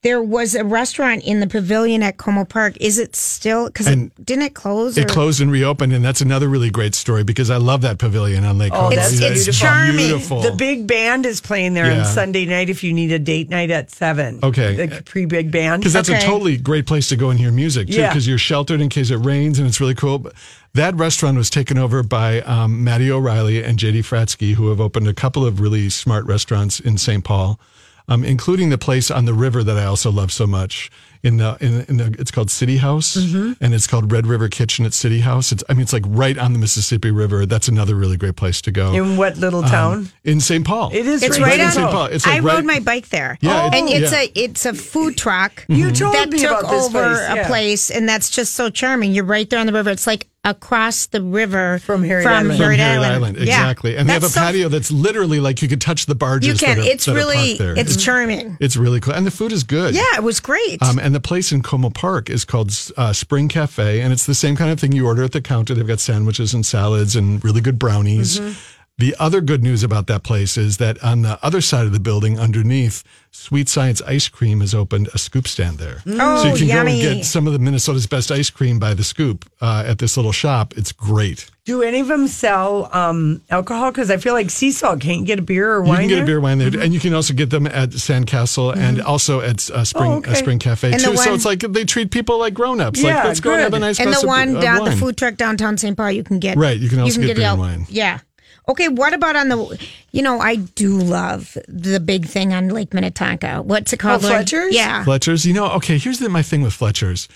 [0.04, 2.78] there was a restaurant in the pavilion at Como Park.
[2.80, 3.66] Is it still?
[3.66, 4.96] Because it, didn't it close?
[4.96, 8.44] It closed and reopened, and that's another really great story because I love that pavilion
[8.46, 8.96] on Lake Oh, Como.
[8.96, 9.98] that's Yeah, beautiful.
[9.98, 10.42] Beautiful.
[10.42, 12.02] The big band is playing there Yeah.
[12.02, 14.40] on Sunday night if you need a date night at seven.
[14.44, 14.86] Okay.
[14.86, 15.82] The pre big band.
[15.82, 17.94] because that's a totally great place to go and hear music too.
[17.96, 18.10] Yeah.
[18.10, 20.20] Because you're sheltered in case it rains, and it's really cool.
[20.20, 20.34] But
[20.76, 25.08] that restaurant was taken over by um, Matty O'Reilly and JD Fratzke, who have opened
[25.08, 27.24] a couple of really smart restaurants in St.
[27.24, 27.60] Paul,
[28.08, 30.90] um, including the place on the river that I also love so much.
[31.24, 33.54] In the, in, in the it's called City House, Mm-hmm.
[33.60, 35.52] and it's called Red River Kitchen at City House.
[35.52, 37.46] It's I mean it's like right on the Mississippi River.
[37.48, 38.94] That's another really great place to go.
[38.94, 40.10] In what little Um, town?
[40.24, 40.64] in St.
[40.66, 40.92] Paul.
[40.94, 41.72] It is It's right, right in on.
[41.72, 41.90] St.
[41.90, 42.06] Paul.
[42.06, 43.38] It's I like rode my bike there.
[43.42, 44.22] Yeah, it- and it's yeah.
[44.22, 45.66] a it's a food truck.
[45.68, 47.48] You told that me took about this over place, a yeah.
[47.48, 49.12] place, and that's just so charming.
[49.12, 49.90] You're right there on the river.
[49.90, 52.50] It's like across the river From Harriet from Island.
[52.52, 53.14] From Harriet Harriet Island.
[53.26, 53.44] Island, Yeah.
[53.44, 53.98] exactly.
[53.98, 56.48] And they have a so- patio that's literally like you could touch the barges.
[56.62, 56.78] You can.
[56.78, 57.78] That are, It's that really parked there.
[57.78, 58.58] it's charming.
[58.60, 59.94] It's really cool, and the food is good.
[59.94, 60.82] Yeah, it was great.
[60.82, 64.36] Um, and the place in Como Park is called uh, Spring Cafe, and it's the
[64.36, 65.74] same kind of thing you order at the counter.
[65.76, 68.40] They've got sandwiches and salads and really good brownies.
[68.40, 68.77] Mm-hmm.
[69.00, 72.00] The other good news about that place is that on the other side of the
[72.00, 76.02] building, underneath, Sweet Science Ice Cream has opened a scoop stand there.
[76.08, 77.04] Oh, so you can yummy.
[77.04, 80.00] go and get some of the Minnesota's best ice cream by the scoop uh, at
[80.00, 80.74] this little shop.
[80.76, 81.48] It's great.
[81.66, 83.92] Do any of them sell um, alcohol?
[83.92, 85.90] Because I feel like Sea Salt can't get a beer or wine.
[85.92, 86.24] You can get there?
[86.24, 89.70] a beer wine there, and you can also get them at Sandcastle and also at
[89.70, 90.32] uh, Spring Oh, okay.
[90.32, 91.18] uh, Spring Cafe And the too.
[91.18, 93.00] so it's like they treat people like grown ups.
[93.04, 94.98] Yeah, like let's go and have a nice and the one of down the wine.
[94.98, 95.96] food truck downtown St.
[95.96, 97.86] Paul, you can get Right, you can also get it beer and wine.
[97.90, 98.22] Yeah.
[98.70, 99.88] Okay, what about on the?
[100.12, 103.62] You know, I do love the big thing on Lake Minnetonka.
[103.62, 104.24] What's it called?
[104.26, 104.76] Oh, Fletcher's?
[104.76, 105.04] Yeah.
[105.04, 105.46] Fletcher's.
[105.46, 105.98] You know, okay.
[105.98, 107.28] Here's the, my thing with Fletcher's.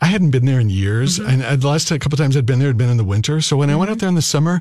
[0.00, 1.28] I hadn't been there in years, Mm-hmm.
[1.30, 3.40] and uh, the last couple times I'd been there had been in the winter.
[3.40, 4.60] So when I went out there in the summer.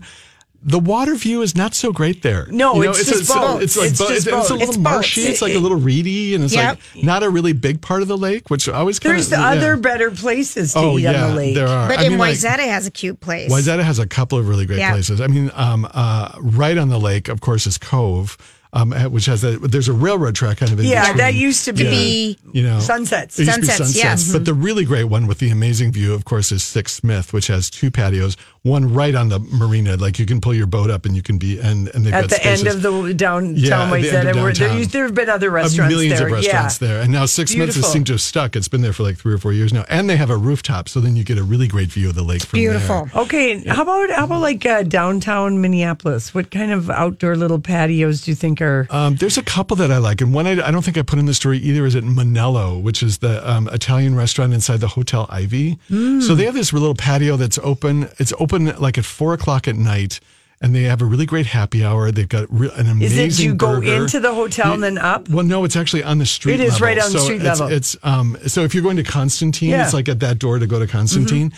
[0.61, 2.45] The water view is not so great there.
[2.49, 3.63] No, You know, it's just a, boats.
[3.63, 5.21] It's like It's bo- just it's, it's a little It's marshy.
[5.21, 5.31] boats.
[5.31, 6.79] It's like a little reedy, and it's Yep.
[6.95, 9.39] like not a really big part of the lake, which I always kind There's of.
[9.39, 11.55] other better places to Oh eat yeah, on the lake.
[11.55, 11.87] there are.
[11.87, 13.49] But I in mean, like, has a cute place.
[13.51, 14.91] Wayzata has a couple of really great Yeah.
[14.91, 15.21] places.
[15.21, 18.37] I mean, um, uh, right on the lake, of course, is Cove,
[18.71, 21.17] um, uh, which has a there's a railroad track kind of in Yeah, between.
[21.17, 23.39] that used to be you know Sunsets.
[23.39, 24.31] It used to be Sunsets, yes.
[24.31, 27.47] But the really great one with the amazing view, of course, is Six Smith, which
[27.47, 28.37] has two patios.
[28.61, 31.37] One right on the marina, like you can pull your boat up and you can
[31.37, 32.75] be and and they've at got the end spaces.
[32.75, 34.77] of the downtown Yeah, at the end of where there, downtown.
[34.77, 36.27] used, there have been other restaurants Uh, restaurants millions there.
[36.27, 36.87] of restaurants yeah.
[36.87, 38.55] there, and now Six Smith has seemed to have stuck.
[38.55, 40.89] It's been there for like three or four years now, and they have a rooftop,
[40.89, 42.43] so then you get a really great view of the lake.
[42.43, 43.05] From Beautiful.
[43.13, 43.23] There.
[43.23, 46.35] Okay, how about how about like uh, downtown Minneapolis?
[46.35, 48.87] What kind of outdoor little patios do you think are?
[48.89, 51.19] Um, there's a couple that I like, and one I, I don't think I put
[51.19, 51.85] in the story either.
[51.85, 55.77] Is at Monello, which is the um, Italian restaurant inside the Hotel Ivy.
[55.89, 56.21] Mm.
[56.21, 58.09] So they have this little patio that's open.
[58.17, 60.19] It's open like at four o'clock at night,
[60.61, 62.11] and they have a really great happy hour.
[62.11, 63.27] They've got re- an amazing.
[63.27, 65.29] Is it you go into the hotel and then up?
[65.29, 66.55] Well, no, it's actually on the street.
[66.55, 66.87] It is level.
[66.87, 67.67] right on the street it's, level.
[67.75, 68.37] It's um.
[68.47, 69.77] So if you're going to Constantine, Yeah.
[69.77, 69.85] Mm-hmm.
[69.85, 71.53] it's like at that door to go to Constantine.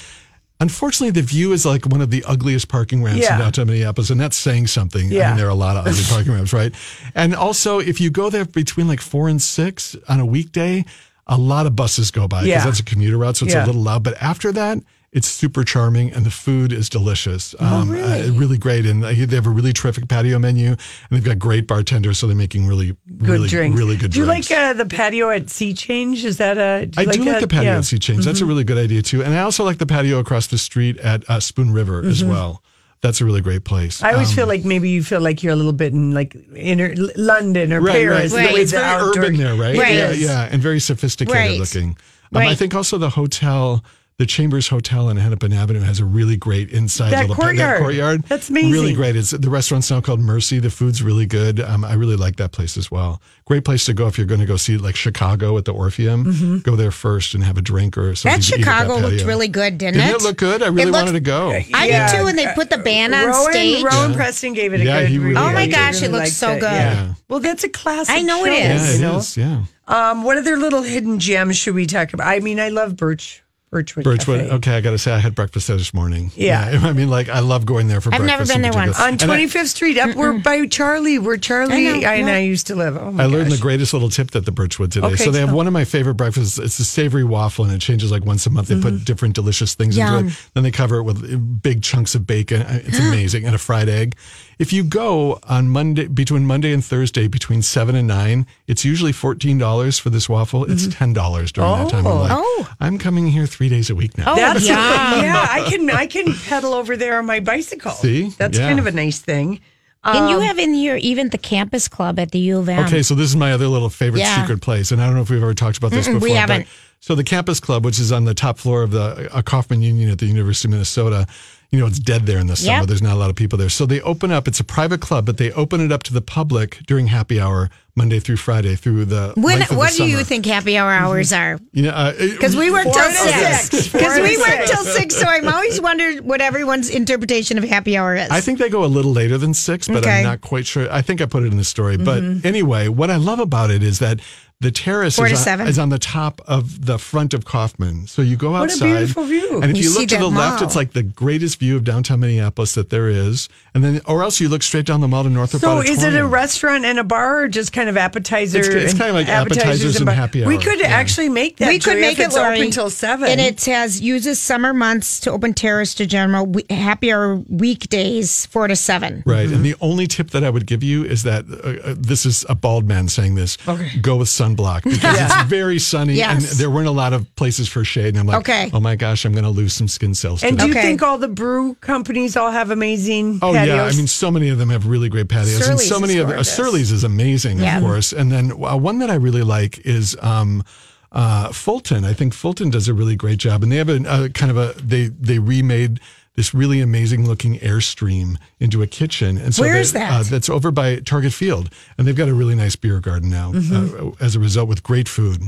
[0.61, 3.33] Unfortunately, the view is like one of the ugliest parking ramps Yeah.
[3.33, 5.07] in downtown Minneapolis, and that's saying something.
[5.07, 6.73] I mean, there are a lot of ugly parking ramps, right?
[7.15, 10.85] And also, if you go there between like four and six on a weekday,
[11.27, 12.63] a lot of buses go by because Yeah.
[12.65, 13.65] that's a commuter route, so it's Yeah.
[13.65, 14.03] a little loud.
[14.03, 14.77] But after that,
[15.13, 17.53] it's super charming, and the food is delicious.
[17.59, 18.29] Um, Oh, really?
[18.29, 20.77] uh, really great, and they they have a really terrific patio menu, and
[21.09, 23.77] they've got great bartenders, so they're making really, Good really, drinks.
[23.77, 24.49] really good Do you drinks.
[24.49, 26.23] like uh, the patio at Sea Change?
[26.23, 26.85] Is that a?
[26.85, 27.71] Do I you do like the patio Yeah.
[27.73, 27.79] Mm-hmm.
[27.79, 28.25] at Sea Change.
[28.25, 29.21] That's a really good idea too.
[29.23, 32.63] And I also like the patio across the street at uh, Spoon River as well.
[33.01, 33.97] That's a really great place.
[33.97, 34.05] Mm-hmm.
[34.05, 36.37] I always Um, feel like maybe you feel like you're a little bit in like
[36.55, 38.31] inner London or right, Paris.
[38.31, 38.47] right.
[38.49, 39.75] the way It's very outdoor- urban there, right?
[39.75, 39.95] Right.
[39.95, 41.59] Yeah, yeah, and very sophisticated Right.
[41.59, 41.97] looking.
[42.33, 43.83] Um, I think also the hotel.
[44.21, 47.79] The Chambers Hotel in Hennepin Avenue has a really great inside That little courtyard.
[47.79, 48.21] courtyard.
[48.27, 48.71] That's amazing.
[48.71, 49.15] Really great.
[49.15, 50.59] It's the restaurant's now called Mercy.
[50.59, 51.59] The food's really good.
[51.59, 53.19] Um, I really like that place as well.
[53.45, 56.25] Great place to go if you're going to go see like Chicago at the Orpheum.
[56.25, 56.61] Mhm.
[56.61, 58.39] Go there first and have a drink or something.
[58.39, 60.15] That to eat at Chicago looked really good, didn't, Didn't it?
[60.17, 60.61] it look good?
[60.61, 61.49] I really It wanted to go.
[61.73, 63.83] I did too, When they put the band on Rohan, stage.
[63.83, 64.15] Rohan Yeah.
[64.17, 65.35] Preston gave it a Yeah, good he really.
[65.35, 66.71] Oh my liked gosh, Really it looks liked so it, good.
[66.71, 67.13] Yeah.
[67.27, 68.13] Well, that's a classic.
[68.15, 68.87] I know it show, is.
[68.87, 69.17] Yeah, you know?
[69.17, 69.35] is.
[69.35, 69.63] Yeah.
[69.87, 72.27] Um, what other little hidden gems should we talk about?
[72.27, 73.40] I mean, I love Birch
[73.71, 74.03] Birchwood.
[74.03, 74.39] Birchwood.
[74.41, 74.55] Cafe.
[74.55, 76.29] Okay, I got to say, I had breakfast there this morning.
[76.35, 76.81] Yeah.
[76.83, 78.29] I mean, like, I love going there for breakfast.
[78.29, 78.99] I've never been there once.
[78.99, 82.29] On 25th Street, up where by Charlie, where Charlie I know, and.
[82.29, 82.97] I used to live.
[82.97, 85.07] Oh my I learned the greatest little tip that the Birchwood today.
[85.07, 86.57] Okay, so they have one of my favorite breakfasts.
[86.57, 88.67] It's a savory waffle, and it changes like once a month.
[88.67, 89.03] They put mm-hmm.
[89.05, 90.33] different delicious things into it.
[90.53, 92.63] Then they cover it with big chunks of bacon.
[92.67, 94.17] It's amazing, and a fried egg.
[94.61, 99.11] If you go on Monday between Monday and Thursday between seven and nine, it's usually
[99.11, 100.65] fourteen dollars for this waffle.
[100.65, 102.05] It's ten dollars during that time.
[102.05, 102.69] I'm like, Oh.
[102.79, 104.33] I'm coming here three days a week now.
[104.33, 104.77] Oh, That's yum.
[104.77, 105.47] yeah.
[105.49, 107.91] I can I can pedal over there on my bicycle.
[107.91, 108.29] See?
[108.37, 108.67] that's Yeah.
[108.67, 109.59] kind of a nice thing.
[110.03, 112.85] and you Um, have in here even the campus club at the U of M.
[112.85, 114.41] Okay, so this is my other little favorite Yeah.
[114.41, 116.29] secret place, and I don't know if we've ever talked about this Mm-mm, before.
[116.29, 116.67] we haven't.
[116.99, 120.09] so the Campus Club, which is on the top floor of the uh, Coffman Union
[120.11, 121.25] at the University of Minnesota,
[121.71, 122.79] you know, it's dead there in the summer.
[122.79, 122.87] Yep.
[122.87, 123.69] There's not a lot of people there.
[123.69, 124.45] So they open up.
[124.45, 127.69] It's a private club, but they open it up to the public during happy hour,
[127.95, 131.59] Monday through Friday, through the When, what the do you think happy hour hours are?
[131.71, 133.89] You know, uh, Because we work till six.
[133.89, 138.15] Because we work till six, so I'm always wondered what everyone's interpretation of happy hour
[138.15, 138.29] is.
[138.29, 140.09] I think they go a little later than six, but Okay.
[140.09, 140.17] Mm-hmm.
[140.17, 140.91] I'm not quite sure.
[140.91, 141.95] I think I put it in the story.
[141.95, 144.19] But anyway, what I love about it is that
[144.61, 148.07] the terrace is on, is on the top of the front of Coffman.
[148.07, 148.61] So you go outside.
[148.61, 148.97] What a outside.
[148.97, 149.61] beautiful view.
[149.61, 151.83] And if You you, look to that the left, it's like the greatest view of
[151.83, 153.49] downtown Minneapolis that there is.
[153.73, 156.13] And then, or else you look straight down the mall to Northrop So is it
[156.13, 158.59] a restaurant and a bar, or just kind of appetizer?
[158.59, 160.87] It's- it's kind of like appetizers and bar- happy We could yeah.
[160.87, 161.67] actually make that.
[161.67, 162.57] we could make if it it's Lori.
[162.59, 163.27] open till seven.
[163.29, 168.45] and it says uses summer months to open terrace to general we- happy hour weekdays
[168.47, 169.23] four to seven.
[169.25, 169.49] Right.
[169.49, 172.45] And the only tip that I would give you is that uh, uh, this is
[172.49, 173.57] a bald man saying this.
[173.67, 173.97] Okay.
[173.99, 176.51] Go with sunblock because it's very sunny Yes.
[176.51, 178.09] and there weren't a lot of places for shade.
[178.15, 178.69] And I'm like, Okay.
[178.73, 180.43] oh my gosh, I'm going to lose some skin cells.
[180.43, 180.63] And today.
[180.63, 180.81] do you Okay.
[180.87, 183.67] think all the brew companies all have amazing Oh patios?
[183.67, 186.21] yeah, I mean, so many of them have really great patios, and so many is
[186.23, 186.43] of uh.
[186.43, 187.77] Surly's is amazing, Yeah.
[187.77, 188.11] of course.
[188.13, 190.63] And then uh, one that I really like is um,
[191.11, 192.05] uh, Fulton.
[192.05, 194.57] I think Fulton does a really great job, and they have a, a kind of
[194.57, 195.99] a they they remade
[196.35, 199.37] this really amazing looking airstream into a kitchen.
[199.37, 200.11] And so Where they- is that?
[200.11, 203.51] Uh, that's over by Target Field, and they've got a really nice beer garden now.
[203.51, 204.07] Mm-hmm.
[204.09, 205.41] Uh, as a result, with great food.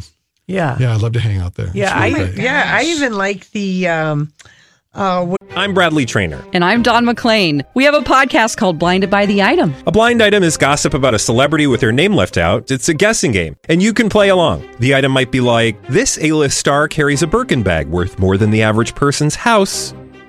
[0.48, 1.72] yeah, Yeah, I'd love to hang out there.
[1.74, 1.86] yeah.
[2.06, 2.38] It's I great.
[2.38, 3.88] yeah, I even like the.
[3.88, 4.34] Um,
[4.94, 6.44] uh, what- I'm Bradley Trainer.
[6.54, 7.64] And I'm Don McClain.
[7.76, 9.74] We have a podcast called Blinded by the Item.
[9.88, 12.70] A blind item is gossip about a celebrity with their name left out.
[12.72, 14.68] It's a guessing game, and you can play along.
[14.80, 18.52] The item might be like this: A-list star carries a Birkin bag worth more than
[18.52, 19.94] the average person's house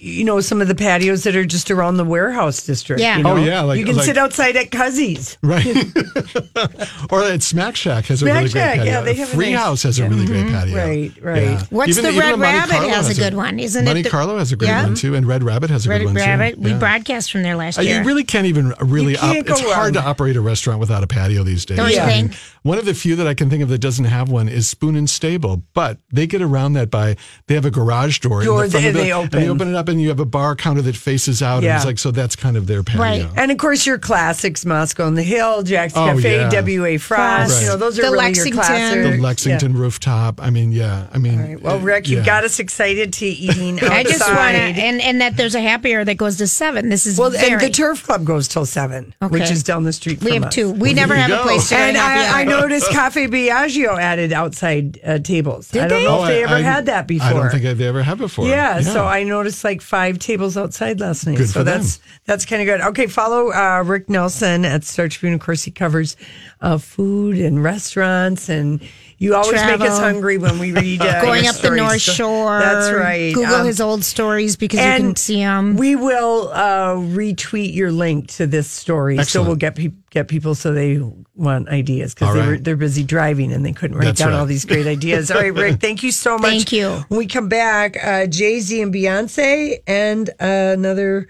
[0.00, 3.00] you know some of the patios that are just around the warehouse district.
[3.02, 3.16] Yeah.
[3.18, 3.32] you know?
[3.32, 5.36] Oh, yeah, like- you can like- sit outside at Cuzzy's.
[5.42, 5.66] Right.
[7.10, 8.84] or at Smack Shack has a really Shack, great patio.
[8.84, 10.50] yeah, they have a Free nice- House has a really great Mhm.
[10.52, 10.76] patio.
[10.76, 11.60] Right, right.
[11.70, 14.52] What's the Red Rabbit Carlo has a good one, isn't it Monte the- Carlo has
[14.52, 14.84] a great Yeah.
[14.84, 16.54] one too, and Red Rabbit has a Red good one Rabbit.
[16.56, 16.60] too.
[16.60, 16.78] We Yeah.
[16.78, 17.98] broadcast from there last Uh, year.
[18.00, 19.12] You really can't even really.
[19.12, 21.76] You can't op- go it's hard to operate a restaurant without a patio these days.
[21.76, 22.32] Don't you think?
[22.62, 24.94] one of the few that I can think of that doesn't have one is Spoon
[24.96, 28.40] and Stable, but they get around that by they have a garage door.
[28.40, 29.50] in Door the front that of the- they And they open.
[29.50, 31.62] open it up, and you have a bar counter that faces out.
[31.62, 31.70] Yeah.
[31.70, 33.00] And it's like so that's kind of their patio.
[33.02, 33.28] Right.
[33.36, 36.50] And of course, your classics: Moscow on the Hill, Jack's Oh, Cafe, yeah.
[36.50, 36.98] W.A.
[36.98, 37.52] Frost.
[37.54, 37.62] Right.
[37.62, 38.54] You know, those are The really Lexington.
[38.56, 39.16] your classics.
[39.16, 40.40] The Lexington rooftop.
[40.42, 41.06] I mean, yeah.
[41.12, 41.62] I mean, All right.
[41.62, 42.24] Well, Rick, you yeah.
[42.26, 43.92] got us excited to eating outside.
[43.92, 46.88] I just want to, and, and that there's a happy hour that goes to seven.
[46.88, 47.52] This is well, very.
[47.52, 50.20] and the Turf Club goes till seven, which is down the street.
[50.20, 50.54] we from have us.
[50.54, 50.70] two.
[50.72, 53.98] We Well, never have you a place to And happy I, I noticed Cafe Biagio
[53.98, 55.68] added outside uh, tables.
[55.70, 56.04] Did I don't they?
[56.04, 57.26] know Oh, if they ever had that before.
[57.28, 58.46] I don't think they ever have before.
[58.46, 61.36] Yeah, so I noticed like five tables outside last night.
[61.36, 61.80] Good so for them.
[61.80, 62.80] that's that's kind of good.
[62.88, 65.34] Okay, follow uh, Rick Nelson at Star Tribune.
[65.34, 66.16] Of course, he covers
[66.60, 68.80] uh, food and restaurants, and
[69.18, 72.58] you always make us hungry when we read uh, Going your up the North Shore.
[72.60, 73.34] That's right.
[73.34, 75.76] Google Um, his old stories because you and can see them.
[75.76, 80.54] We will uh, retweet your link to this story, so we'll get pe- get people
[80.54, 81.00] so they
[81.34, 82.48] want ideas because they right.
[82.48, 84.38] were they're busy driving and they couldn't write That's down right.
[84.38, 85.30] all these great ideas.
[85.30, 86.50] All right, Rick, thank you so much.
[86.50, 87.04] Thank you.
[87.08, 90.34] When we come back, uh, Jay Z and Beyonce, and uh,
[90.78, 91.28] another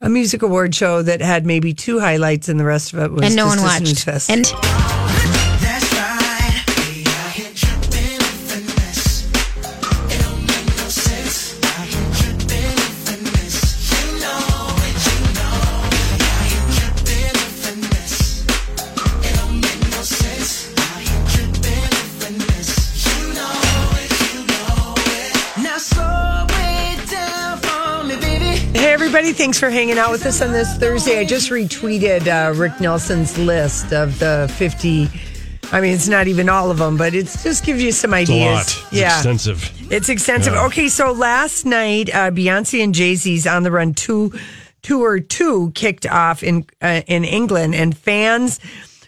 [0.00, 3.22] a music award show that had maybe two highlights, and the rest of it was
[3.24, 4.04] and no just one a watched.
[4.04, 4.30] fest.
[4.30, 4.44] And
[29.16, 29.32] everybody.
[29.32, 31.18] Thanks for hanging out with us on this Thursday.
[31.18, 35.08] I just retweeted uh, Rick Nelson's list of the 50.
[35.72, 38.28] I mean, it's not even all of them, but it just gives you some It's
[38.28, 38.76] a ideas.
[38.76, 38.92] lot.
[38.92, 39.90] It's extensive.
[39.90, 40.52] It's extensive.
[40.52, 40.66] Yeah.
[40.66, 44.34] Okay, so last night, uh, Beyonce and Jay Z's On the Run two
[44.82, 48.60] tour two kicked off in uh, in England, and fans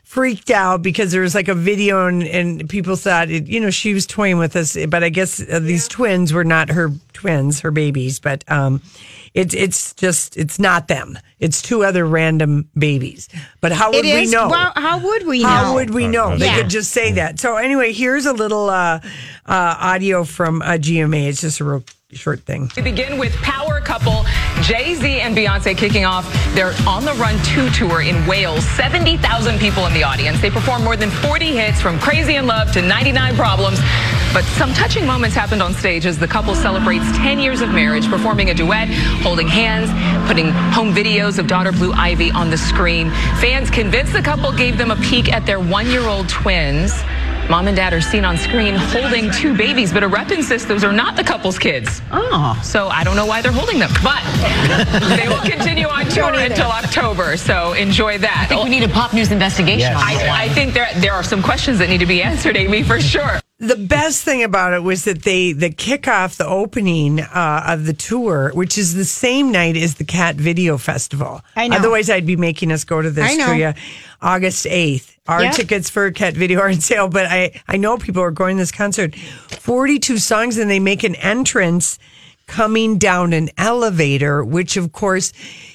[0.05, 3.69] freaked out because there was like a video and, and people thought it, you know
[3.69, 7.61] she was toying with us, but I guess uh, these twins were not her twins,
[7.61, 8.81] her babies, but um,
[9.35, 11.19] it's it's just it's not them.
[11.39, 13.29] It's two other random babies.
[13.61, 14.49] But how would It we is- know?
[14.49, 15.57] well, how would we How know?
[15.69, 16.37] How would we know?
[16.37, 16.57] They Yeah.
[16.57, 17.39] could just say that.
[17.41, 19.01] So anyway, here's a little uh,
[19.47, 21.29] uh, audio from uh, GMA.
[21.29, 22.71] It's just a real short thing.
[22.77, 24.25] We begin with power couple
[24.63, 26.25] Jay Z and Beyonce kicking off
[26.55, 28.65] their On the Run 2 tour in Wales.
[28.71, 30.41] 70,000 people in the audience.
[30.41, 33.79] They perform more than 40 hits from Crazy in Love to 99 Problems.
[34.39, 38.07] But some touching moments happened on stage as the couple celebrates 10 years of marriage,
[38.07, 38.89] performing a duet,
[39.21, 39.91] holding hands,
[40.29, 43.11] putting home videos of daughter Blue Ivy on the screen.
[43.41, 46.93] Fans convinced the couple gave them a peek at their one year old twins.
[47.51, 50.85] Mom and dad are seen on screen holding two babies, but a rep insists those
[50.85, 52.01] are not the couple's kids.
[52.13, 52.57] Oh.
[52.63, 54.23] So I don't know why they're holding them, but
[55.19, 57.37] they will continue on tour until October.
[57.37, 58.43] So enjoy that.
[58.45, 60.23] I think we need a pop news investigation on this.
[60.23, 63.01] I, I think there, there are some questions that need to be answered, Amy, for
[63.01, 63.41] sure.
[63.61, 67.93] The best thing about it was that they the kickoff, the opening uh, of the
[67.93, 71.41] tour, which is the same night as the Cat Video Festival.
[71.57, 71.77] I know.
[71.77, 73.47] Otherwise, I'd be making us go to this I know.
[73.47, 73.75] for.
[74.23, 75.17] August eighth.
[75.27, 75.55] Our Yep.
[75.57, 78.63] tickets for Cat Video are on sale, but I I know people are going to
[78.63, 79.17] this concert.
[79.17, 81.99] Forty two songs, and they make an entrance
[82.49, 85.33] coming down an elevator, which of course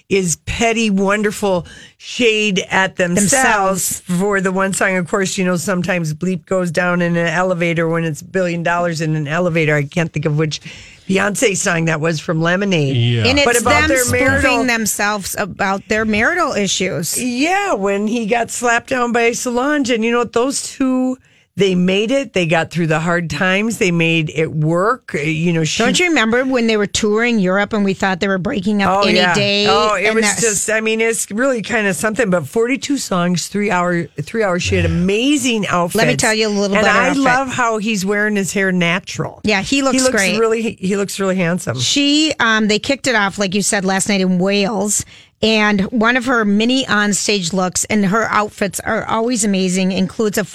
[0.10, 1.66] is petty, wonderful
[1.98, 4.98] shade at themselves, for the one song.
[4.98, 9.00] Of course, you know, sometimes bleep goes down in an elevator when it's billion dollars
[9.00, 9.74] in an elevator.
[9.76, 10.60] I can't think of which
[11.08, 12.96] Beyonce song that was from Lemonade.
[12.96, 13.26] Yeah.
[13.28, 17.22] And it's But about them their marital- spoofing themselves about their marital issues.
[17.22, 20.34] Yeah, when he got slapped down by Solange, and you know what?
[20.34, 21.18] Those two,
[21.56, 22.34] they made it.
[22.34, 23.78] They got through the hard times.
[23.78, 25.14] They made it work.
[25.14, 28.20] Uh, You know, she, Don't you remember when they were touring Europe and we thought
[28.22, 29.36] they were breaking up Oh any yeah.
[29.36, 29.68] day?
[29.70, 30.70] Oh, it was just.
[30.72, 32.32] I mean, it's really kind of something.
[32.32, 34.64] But forty-two songs, three hour, three hours.
[34.64, 35.96] She had amazing outfits.
[35.96, 37.22] Let me tell you a little And I outfit.
[37.24, 39.40] love how he's wearing his hair natural.
[39.44, 40.40] Yeah, he looks he looks great.
[40.40, 41.80] Really, he looks really handsome.
[41.80, 45.06] She, um, they kicked it off, like you said, last night in Wales.
[45.44, 50.46] And one of her mini onstage looks and her outfits are always amazing, includes a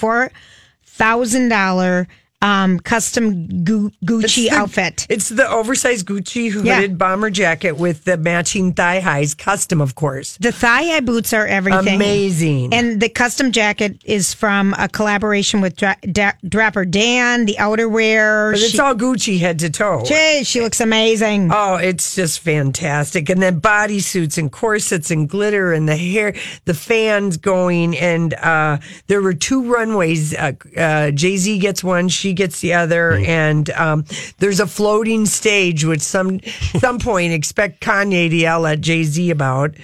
[0.99, 2.07] $4,000
[2.41, 5.05] um, custom Gu- Gucci It's the- outfit.
[5.09, 6.87] It's the oversized Gucci hooded Yeah.
[6.87, 10.37] bomber jacket with the matching thigh highs, custom, of course.
[10.39, 11.95] The thigh high boots are everything.
[11.95, 12.73] Amazing.
[12.73, 18.53] And the custom jacket is from a collaboration with Dra- Da- Dapper Dan, the outerwear.
[18.53, 20.03] But it's She- all Gucci head to toe.
[20.05, 21.49] Gee, she looks amazing.
[21.53, 23.29] Oh, it's just fantastic.
[23.29, 26.33] And then bodysuits and corsets and glitter and the hair,
[26.65, 27.97] the fans going.
[27.97, 28.77] And uh,
[29.07, 30.33] there were two runways.
[30.33, 33.13] Uh, uh, Jay Z gets one, she gets the other.
[33.13, 34.05] And um,
[34.37, 36.39] there's a floating stage, which some
[36.79, 39.75] some point expect Kanye to yell at Jay Z about.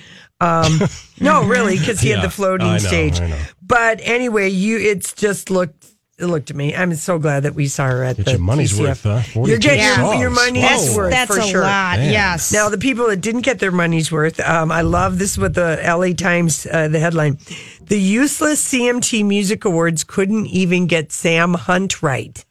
[0.41, 0.79] Um,
[1.19, 3.19] no, really, because he Yeah, had the floating know, stage.
[3.61, 5.85] But anyway, you it's just looked.
[6.17, 6.73] It looked at me.
[6.73, 8.79] I'm so glad that we saw her at Get the your money's TCF.
[8.79, 9.03] worth,
[9.33, 9.43] huh?
[9.45, 10.95] You're getting your, your money's Whoa.
[10.95, 11.61] worth That's for a sure.
[11.61, 12.09] lot, Man.
[12.09, 12.53] yes.
[12.53, 15.77] Now, the people that didn't get their money's worth, um, I love this with the
[15.85, 17.37] LA Times, uh, the headline.
[17.81, 22.45] The useless CMT Music Awards couldn't even get Sam Hunt right.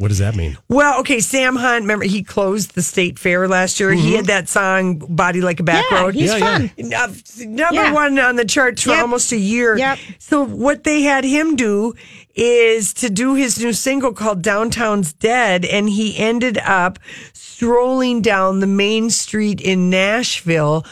[0.00, 0.56] What does that mean?
[0.70, 3.92] Well, okay, Sam Hunt, remember he closed the state fair last year.
[3.92, 4.16] He mm-hmm.
[4.16, 6.70] had that song "Body Like a Back Yeah, Road." he's Yeah, fun.
[6.78, 7.92] Uh, number Yeah.
[7.92, 9.02] one on the charts for Yep.
[9.02, 9.76] almost a year.
[9.76, 9.98] Yep.
[10.18, 11.92] So what they had him do
[12.34, 16.98] is to do his new single called "Downtown's Dead," and he ended up
[17.34, 20.86] strolling down the main street in Nashville,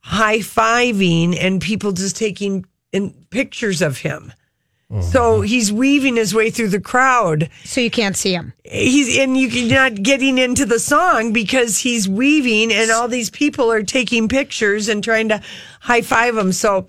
[0.00, 4.32] high fiving, and people just taking in pictures of him.
[4.90, 5.02] Mm-hmm.
[5.02, 8.54] So he's weaving his way through the crowd So you can't see him.
[8.64, 13.70] he's and you're not getting into the song because he's weaving and all these people
[13.70, 15.42] are taking pictures and trying to
[15.80, 16.86] high five him so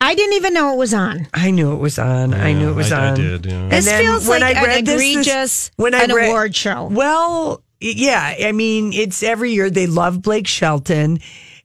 [0.00, 1.28] I didn't even know it was on.
[1.34, 3.52] i knew it was on i knew it was I- I on did, yeah.
[3.52, 6.12] And This then feels when like I an read this- this- egregious when I an
[6.14, 6.88] read- award show.
[6.90, 11.20] well yeah i mean it's every year they love blake shelton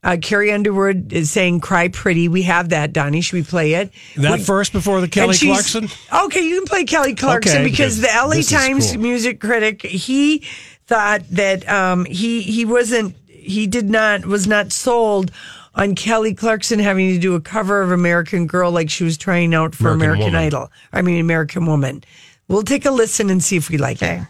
[0.06, 3.20] uh, Carrie Underwood is saying "Cry Pretty." We have that, Donnie.
[3.22, 3.92] Should we play it?
[4.16, 5.90] That We- first before the Kelly Clarkson?
[6.14, 9.02] Okay, you can play Kelly Clarkson Okay, because because the LA Times cool.
[9.02, 10.44] music critic he
[10.88, 15.32] thought that um, he he wasn't he did not was not sold
[15.74, 19.54] on Kelly Clarkson having to do a cover of American Girl like she was trying
[19.54, 20.72] out for American American, Idol.
[20.94, 22.04] I mean American Woman.
[22.48, 24.22] We'll take a listen and see if we like it.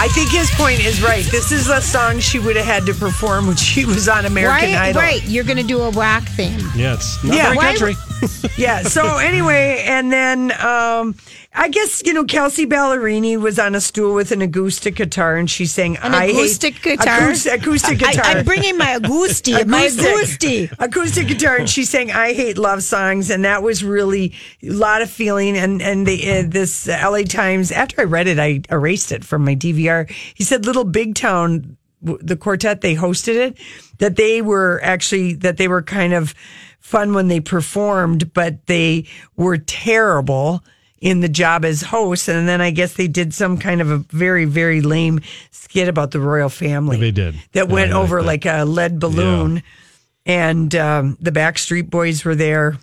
[0.00, 1.24] I think his point is right.
[1.24, 4.70] This is a song she would have had to perform when she was on American
[4.72, 5.02] right, Idol.
[5.02, 5.24] right.
[5.26, 6.60] You're going to do a rock theme.
[6.76, 8.50] Yeah, it's not Yeah, very country.
[8.56, 8.82] yeah.
[8.82, 11.16] So anyway, and then um,
[11.58, 15.50] I guess you know Kelsea Ballerini was on a stool with an acoustic guitar, and
[15.50, 17.18] she's saying, An I hate- acoustic guitar?
[17.24, 18.24] Acoustic, acoustic guitar.
[18.24, 20.72] I'm bringing my agousti, my agousti.
[20.78, 25.02] acoustic guitar, and she sang "I hate love songs," and that was really a lot
[25.02, 25.56] of feeling.
[25.56, 27.24] And and the, uh, this L.A.
[27.24, 30.08] Times, after I read it, I erased it from my DVR.
[30.34, 33.58] He said, "Little Big Town." The quartet they hosted it,
[33.98, 36.32] that they were actually that they were kind of
[36.78, 39.06] fun when they performed, but they
[39.36, 40.62] were terrible
[41.00, 42.28] in the job as hosts.
[42.28, 45.20] And then I guess they did some kind of a very, very lame
[45.50, 46.98] skit about the royal family.
[46.98, 47.34] They did.
[47.52, 48.26] That Yeah, went I like over that.
[48.26, 49.62] like a lead balloon.
[50.26, 52.76] And um, the Backstreet Boys were there.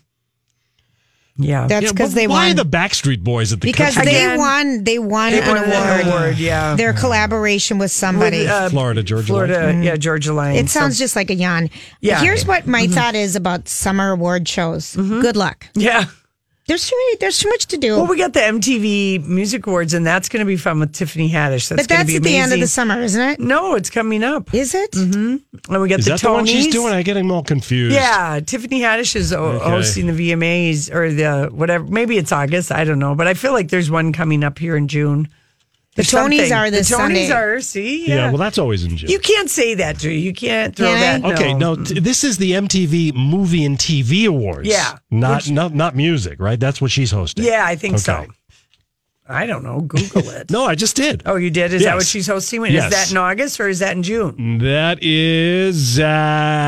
[1.37, 1.67] Yeah.
[1.67, 2.57] That's because but they why won.
[2.57, 4.83] Why the Backstreet Boys at the because country they Again, won.
[4.85, 6.07] They won they an award.
[6.07, 6.75] award, yeah.
[6.75, 8.39] Their collaboration with somebody.
[8.43, 9.83] With, uh, Florida Georgia Florida, Line.
[9.83, 10.55] yeah, Georgia Line.
[10.55, 11.69] it sounds So- just like a yawn.
[11.99, 12.21] Yeah.
[12.21, 12.93] Here's what my Mhm.
[12.93, 14.95] thought is about summer award shows.
[14.95, 15.67] Good luck.
[15.75, 16.05] yeah.
[16.67, 17.95] There's too many, there's too much to do.
[17.97, 21.29] Well, we got the MTV Music Awards, and that's going to be fun with Tiffany
[21.29, 21.69] Haddish.
[21.69, 23.39] That's but that's be at the end of the summer, isn't it?
[23.39, 24.51] No, it's coming up.
[24.51, 24.91] Is it?
[24.93, 25.71] Mm-hmm.
[25.73, 26.91] And we got Is the that the one she's doing?
[26.91, 27.93] I'm getting all confused.
[27.93, 29.69] Yeah, Tiffany Haddish is Okay.
[29.69, 31.83] hosting the VMAs or the whatever.
[31.83, 32.71] Maybe it's August.
[32.71, 35.27] I don't know, but I feel like there's one coming up here in June.
[35.95, 36.53] The Tonys something.
[36.53, 37.31] are this the Tonys Sunday.
[37.31, 37.61] are.
[37.61, 38.27] See, Yeah, yeah.
[38.29, 39.09] well, that's always in June.
[39.09, 40.11] you can't say that, Drew.
[40.11, 41.29] You can't throw Can that.
[41.29, 41.33] I?
[41.33, 44.67] Okay, no, t- this is the MTV Movie and TV Awards.
[44.67, 44.97] Yeah.
[45.09, 46.59] not Which- not not music, right?
[46.59, 47.45] That's what she's hosting.
[47.45, 48.25] Yeah, I think so.
[49.27, 49.81] I don't know.
[49.81, 50.51] Google it.
[50.55, 51.23] No, I just did.
[51.25, 51.73] Oh, you did?
[51.73, 52.61] Is that what she's hosting?
[52.61, 52.85] When- Yes.
[52.85, 54.59] Is that in August or is that in June?
[54.59, 56.03] That is uh,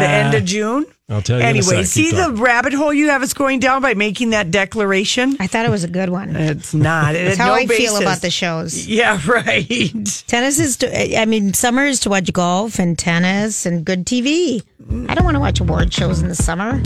[0.01, 0.85] The end of June?
[1.09, 1.43] I'll tell you.
[1.43, 4.31] in a Anyway, see Keep the rabbit hole you have us going down by making
[4.31, 5.37] that declaration?
[5.39, 6.35] I thought it was a good one.
[6.35, 7.15] It's not.
[7.15, 8.85] It That's how no I feel about the shows.
[8.85, 10.23] Yeah, right.
[10.27, 14.61] Tennis is, to, I mean, summer is to watch golf and tennis and good TV.
[15.07, 16.81] I don't want to watch award shows in the summer.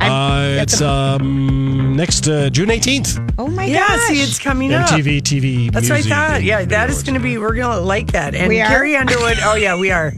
[0.00, 3.34] Uh, it's um next uh, June 18th.
[3.36, 4.08] Oh my yeah, gosh.
[4.08, 4.88] see, it's coming up.
[4.88, 5.70] MTV TV.
[5.70, 6.42] That's what I thought.
[6.42, 8.34] Yeah, that is going to be, we're going to like that.
[8.34, 8.68] And We are?
[8.68, 10.14] Carrie Underwood, oh, yeah, we are.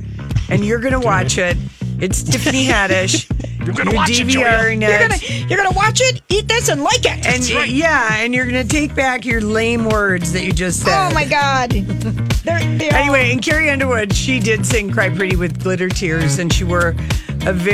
[0.49, 1.57] And you're going to watch it.
[2.01, 3.27] It's Tiffany Haddish.
[3.67, 4.47] You're gonna watch it, Julia.
[4.49, 5.09] DVRing You're it.
[5.11, 7.27] gonna, you're gonna watch it, eat this, and like it.
[7.27, 10.95] And yeah, and you're going to take back your lame words that you just said.
[11.11, 11.71] oh my god.
[12.45, 16.39] They're, they're all- Anyway, and Carrie Underwood, she did sing Cry Pretty with Glitter Tears,
[16.39, 16.95] and she wore
[17.45, 17.67] a very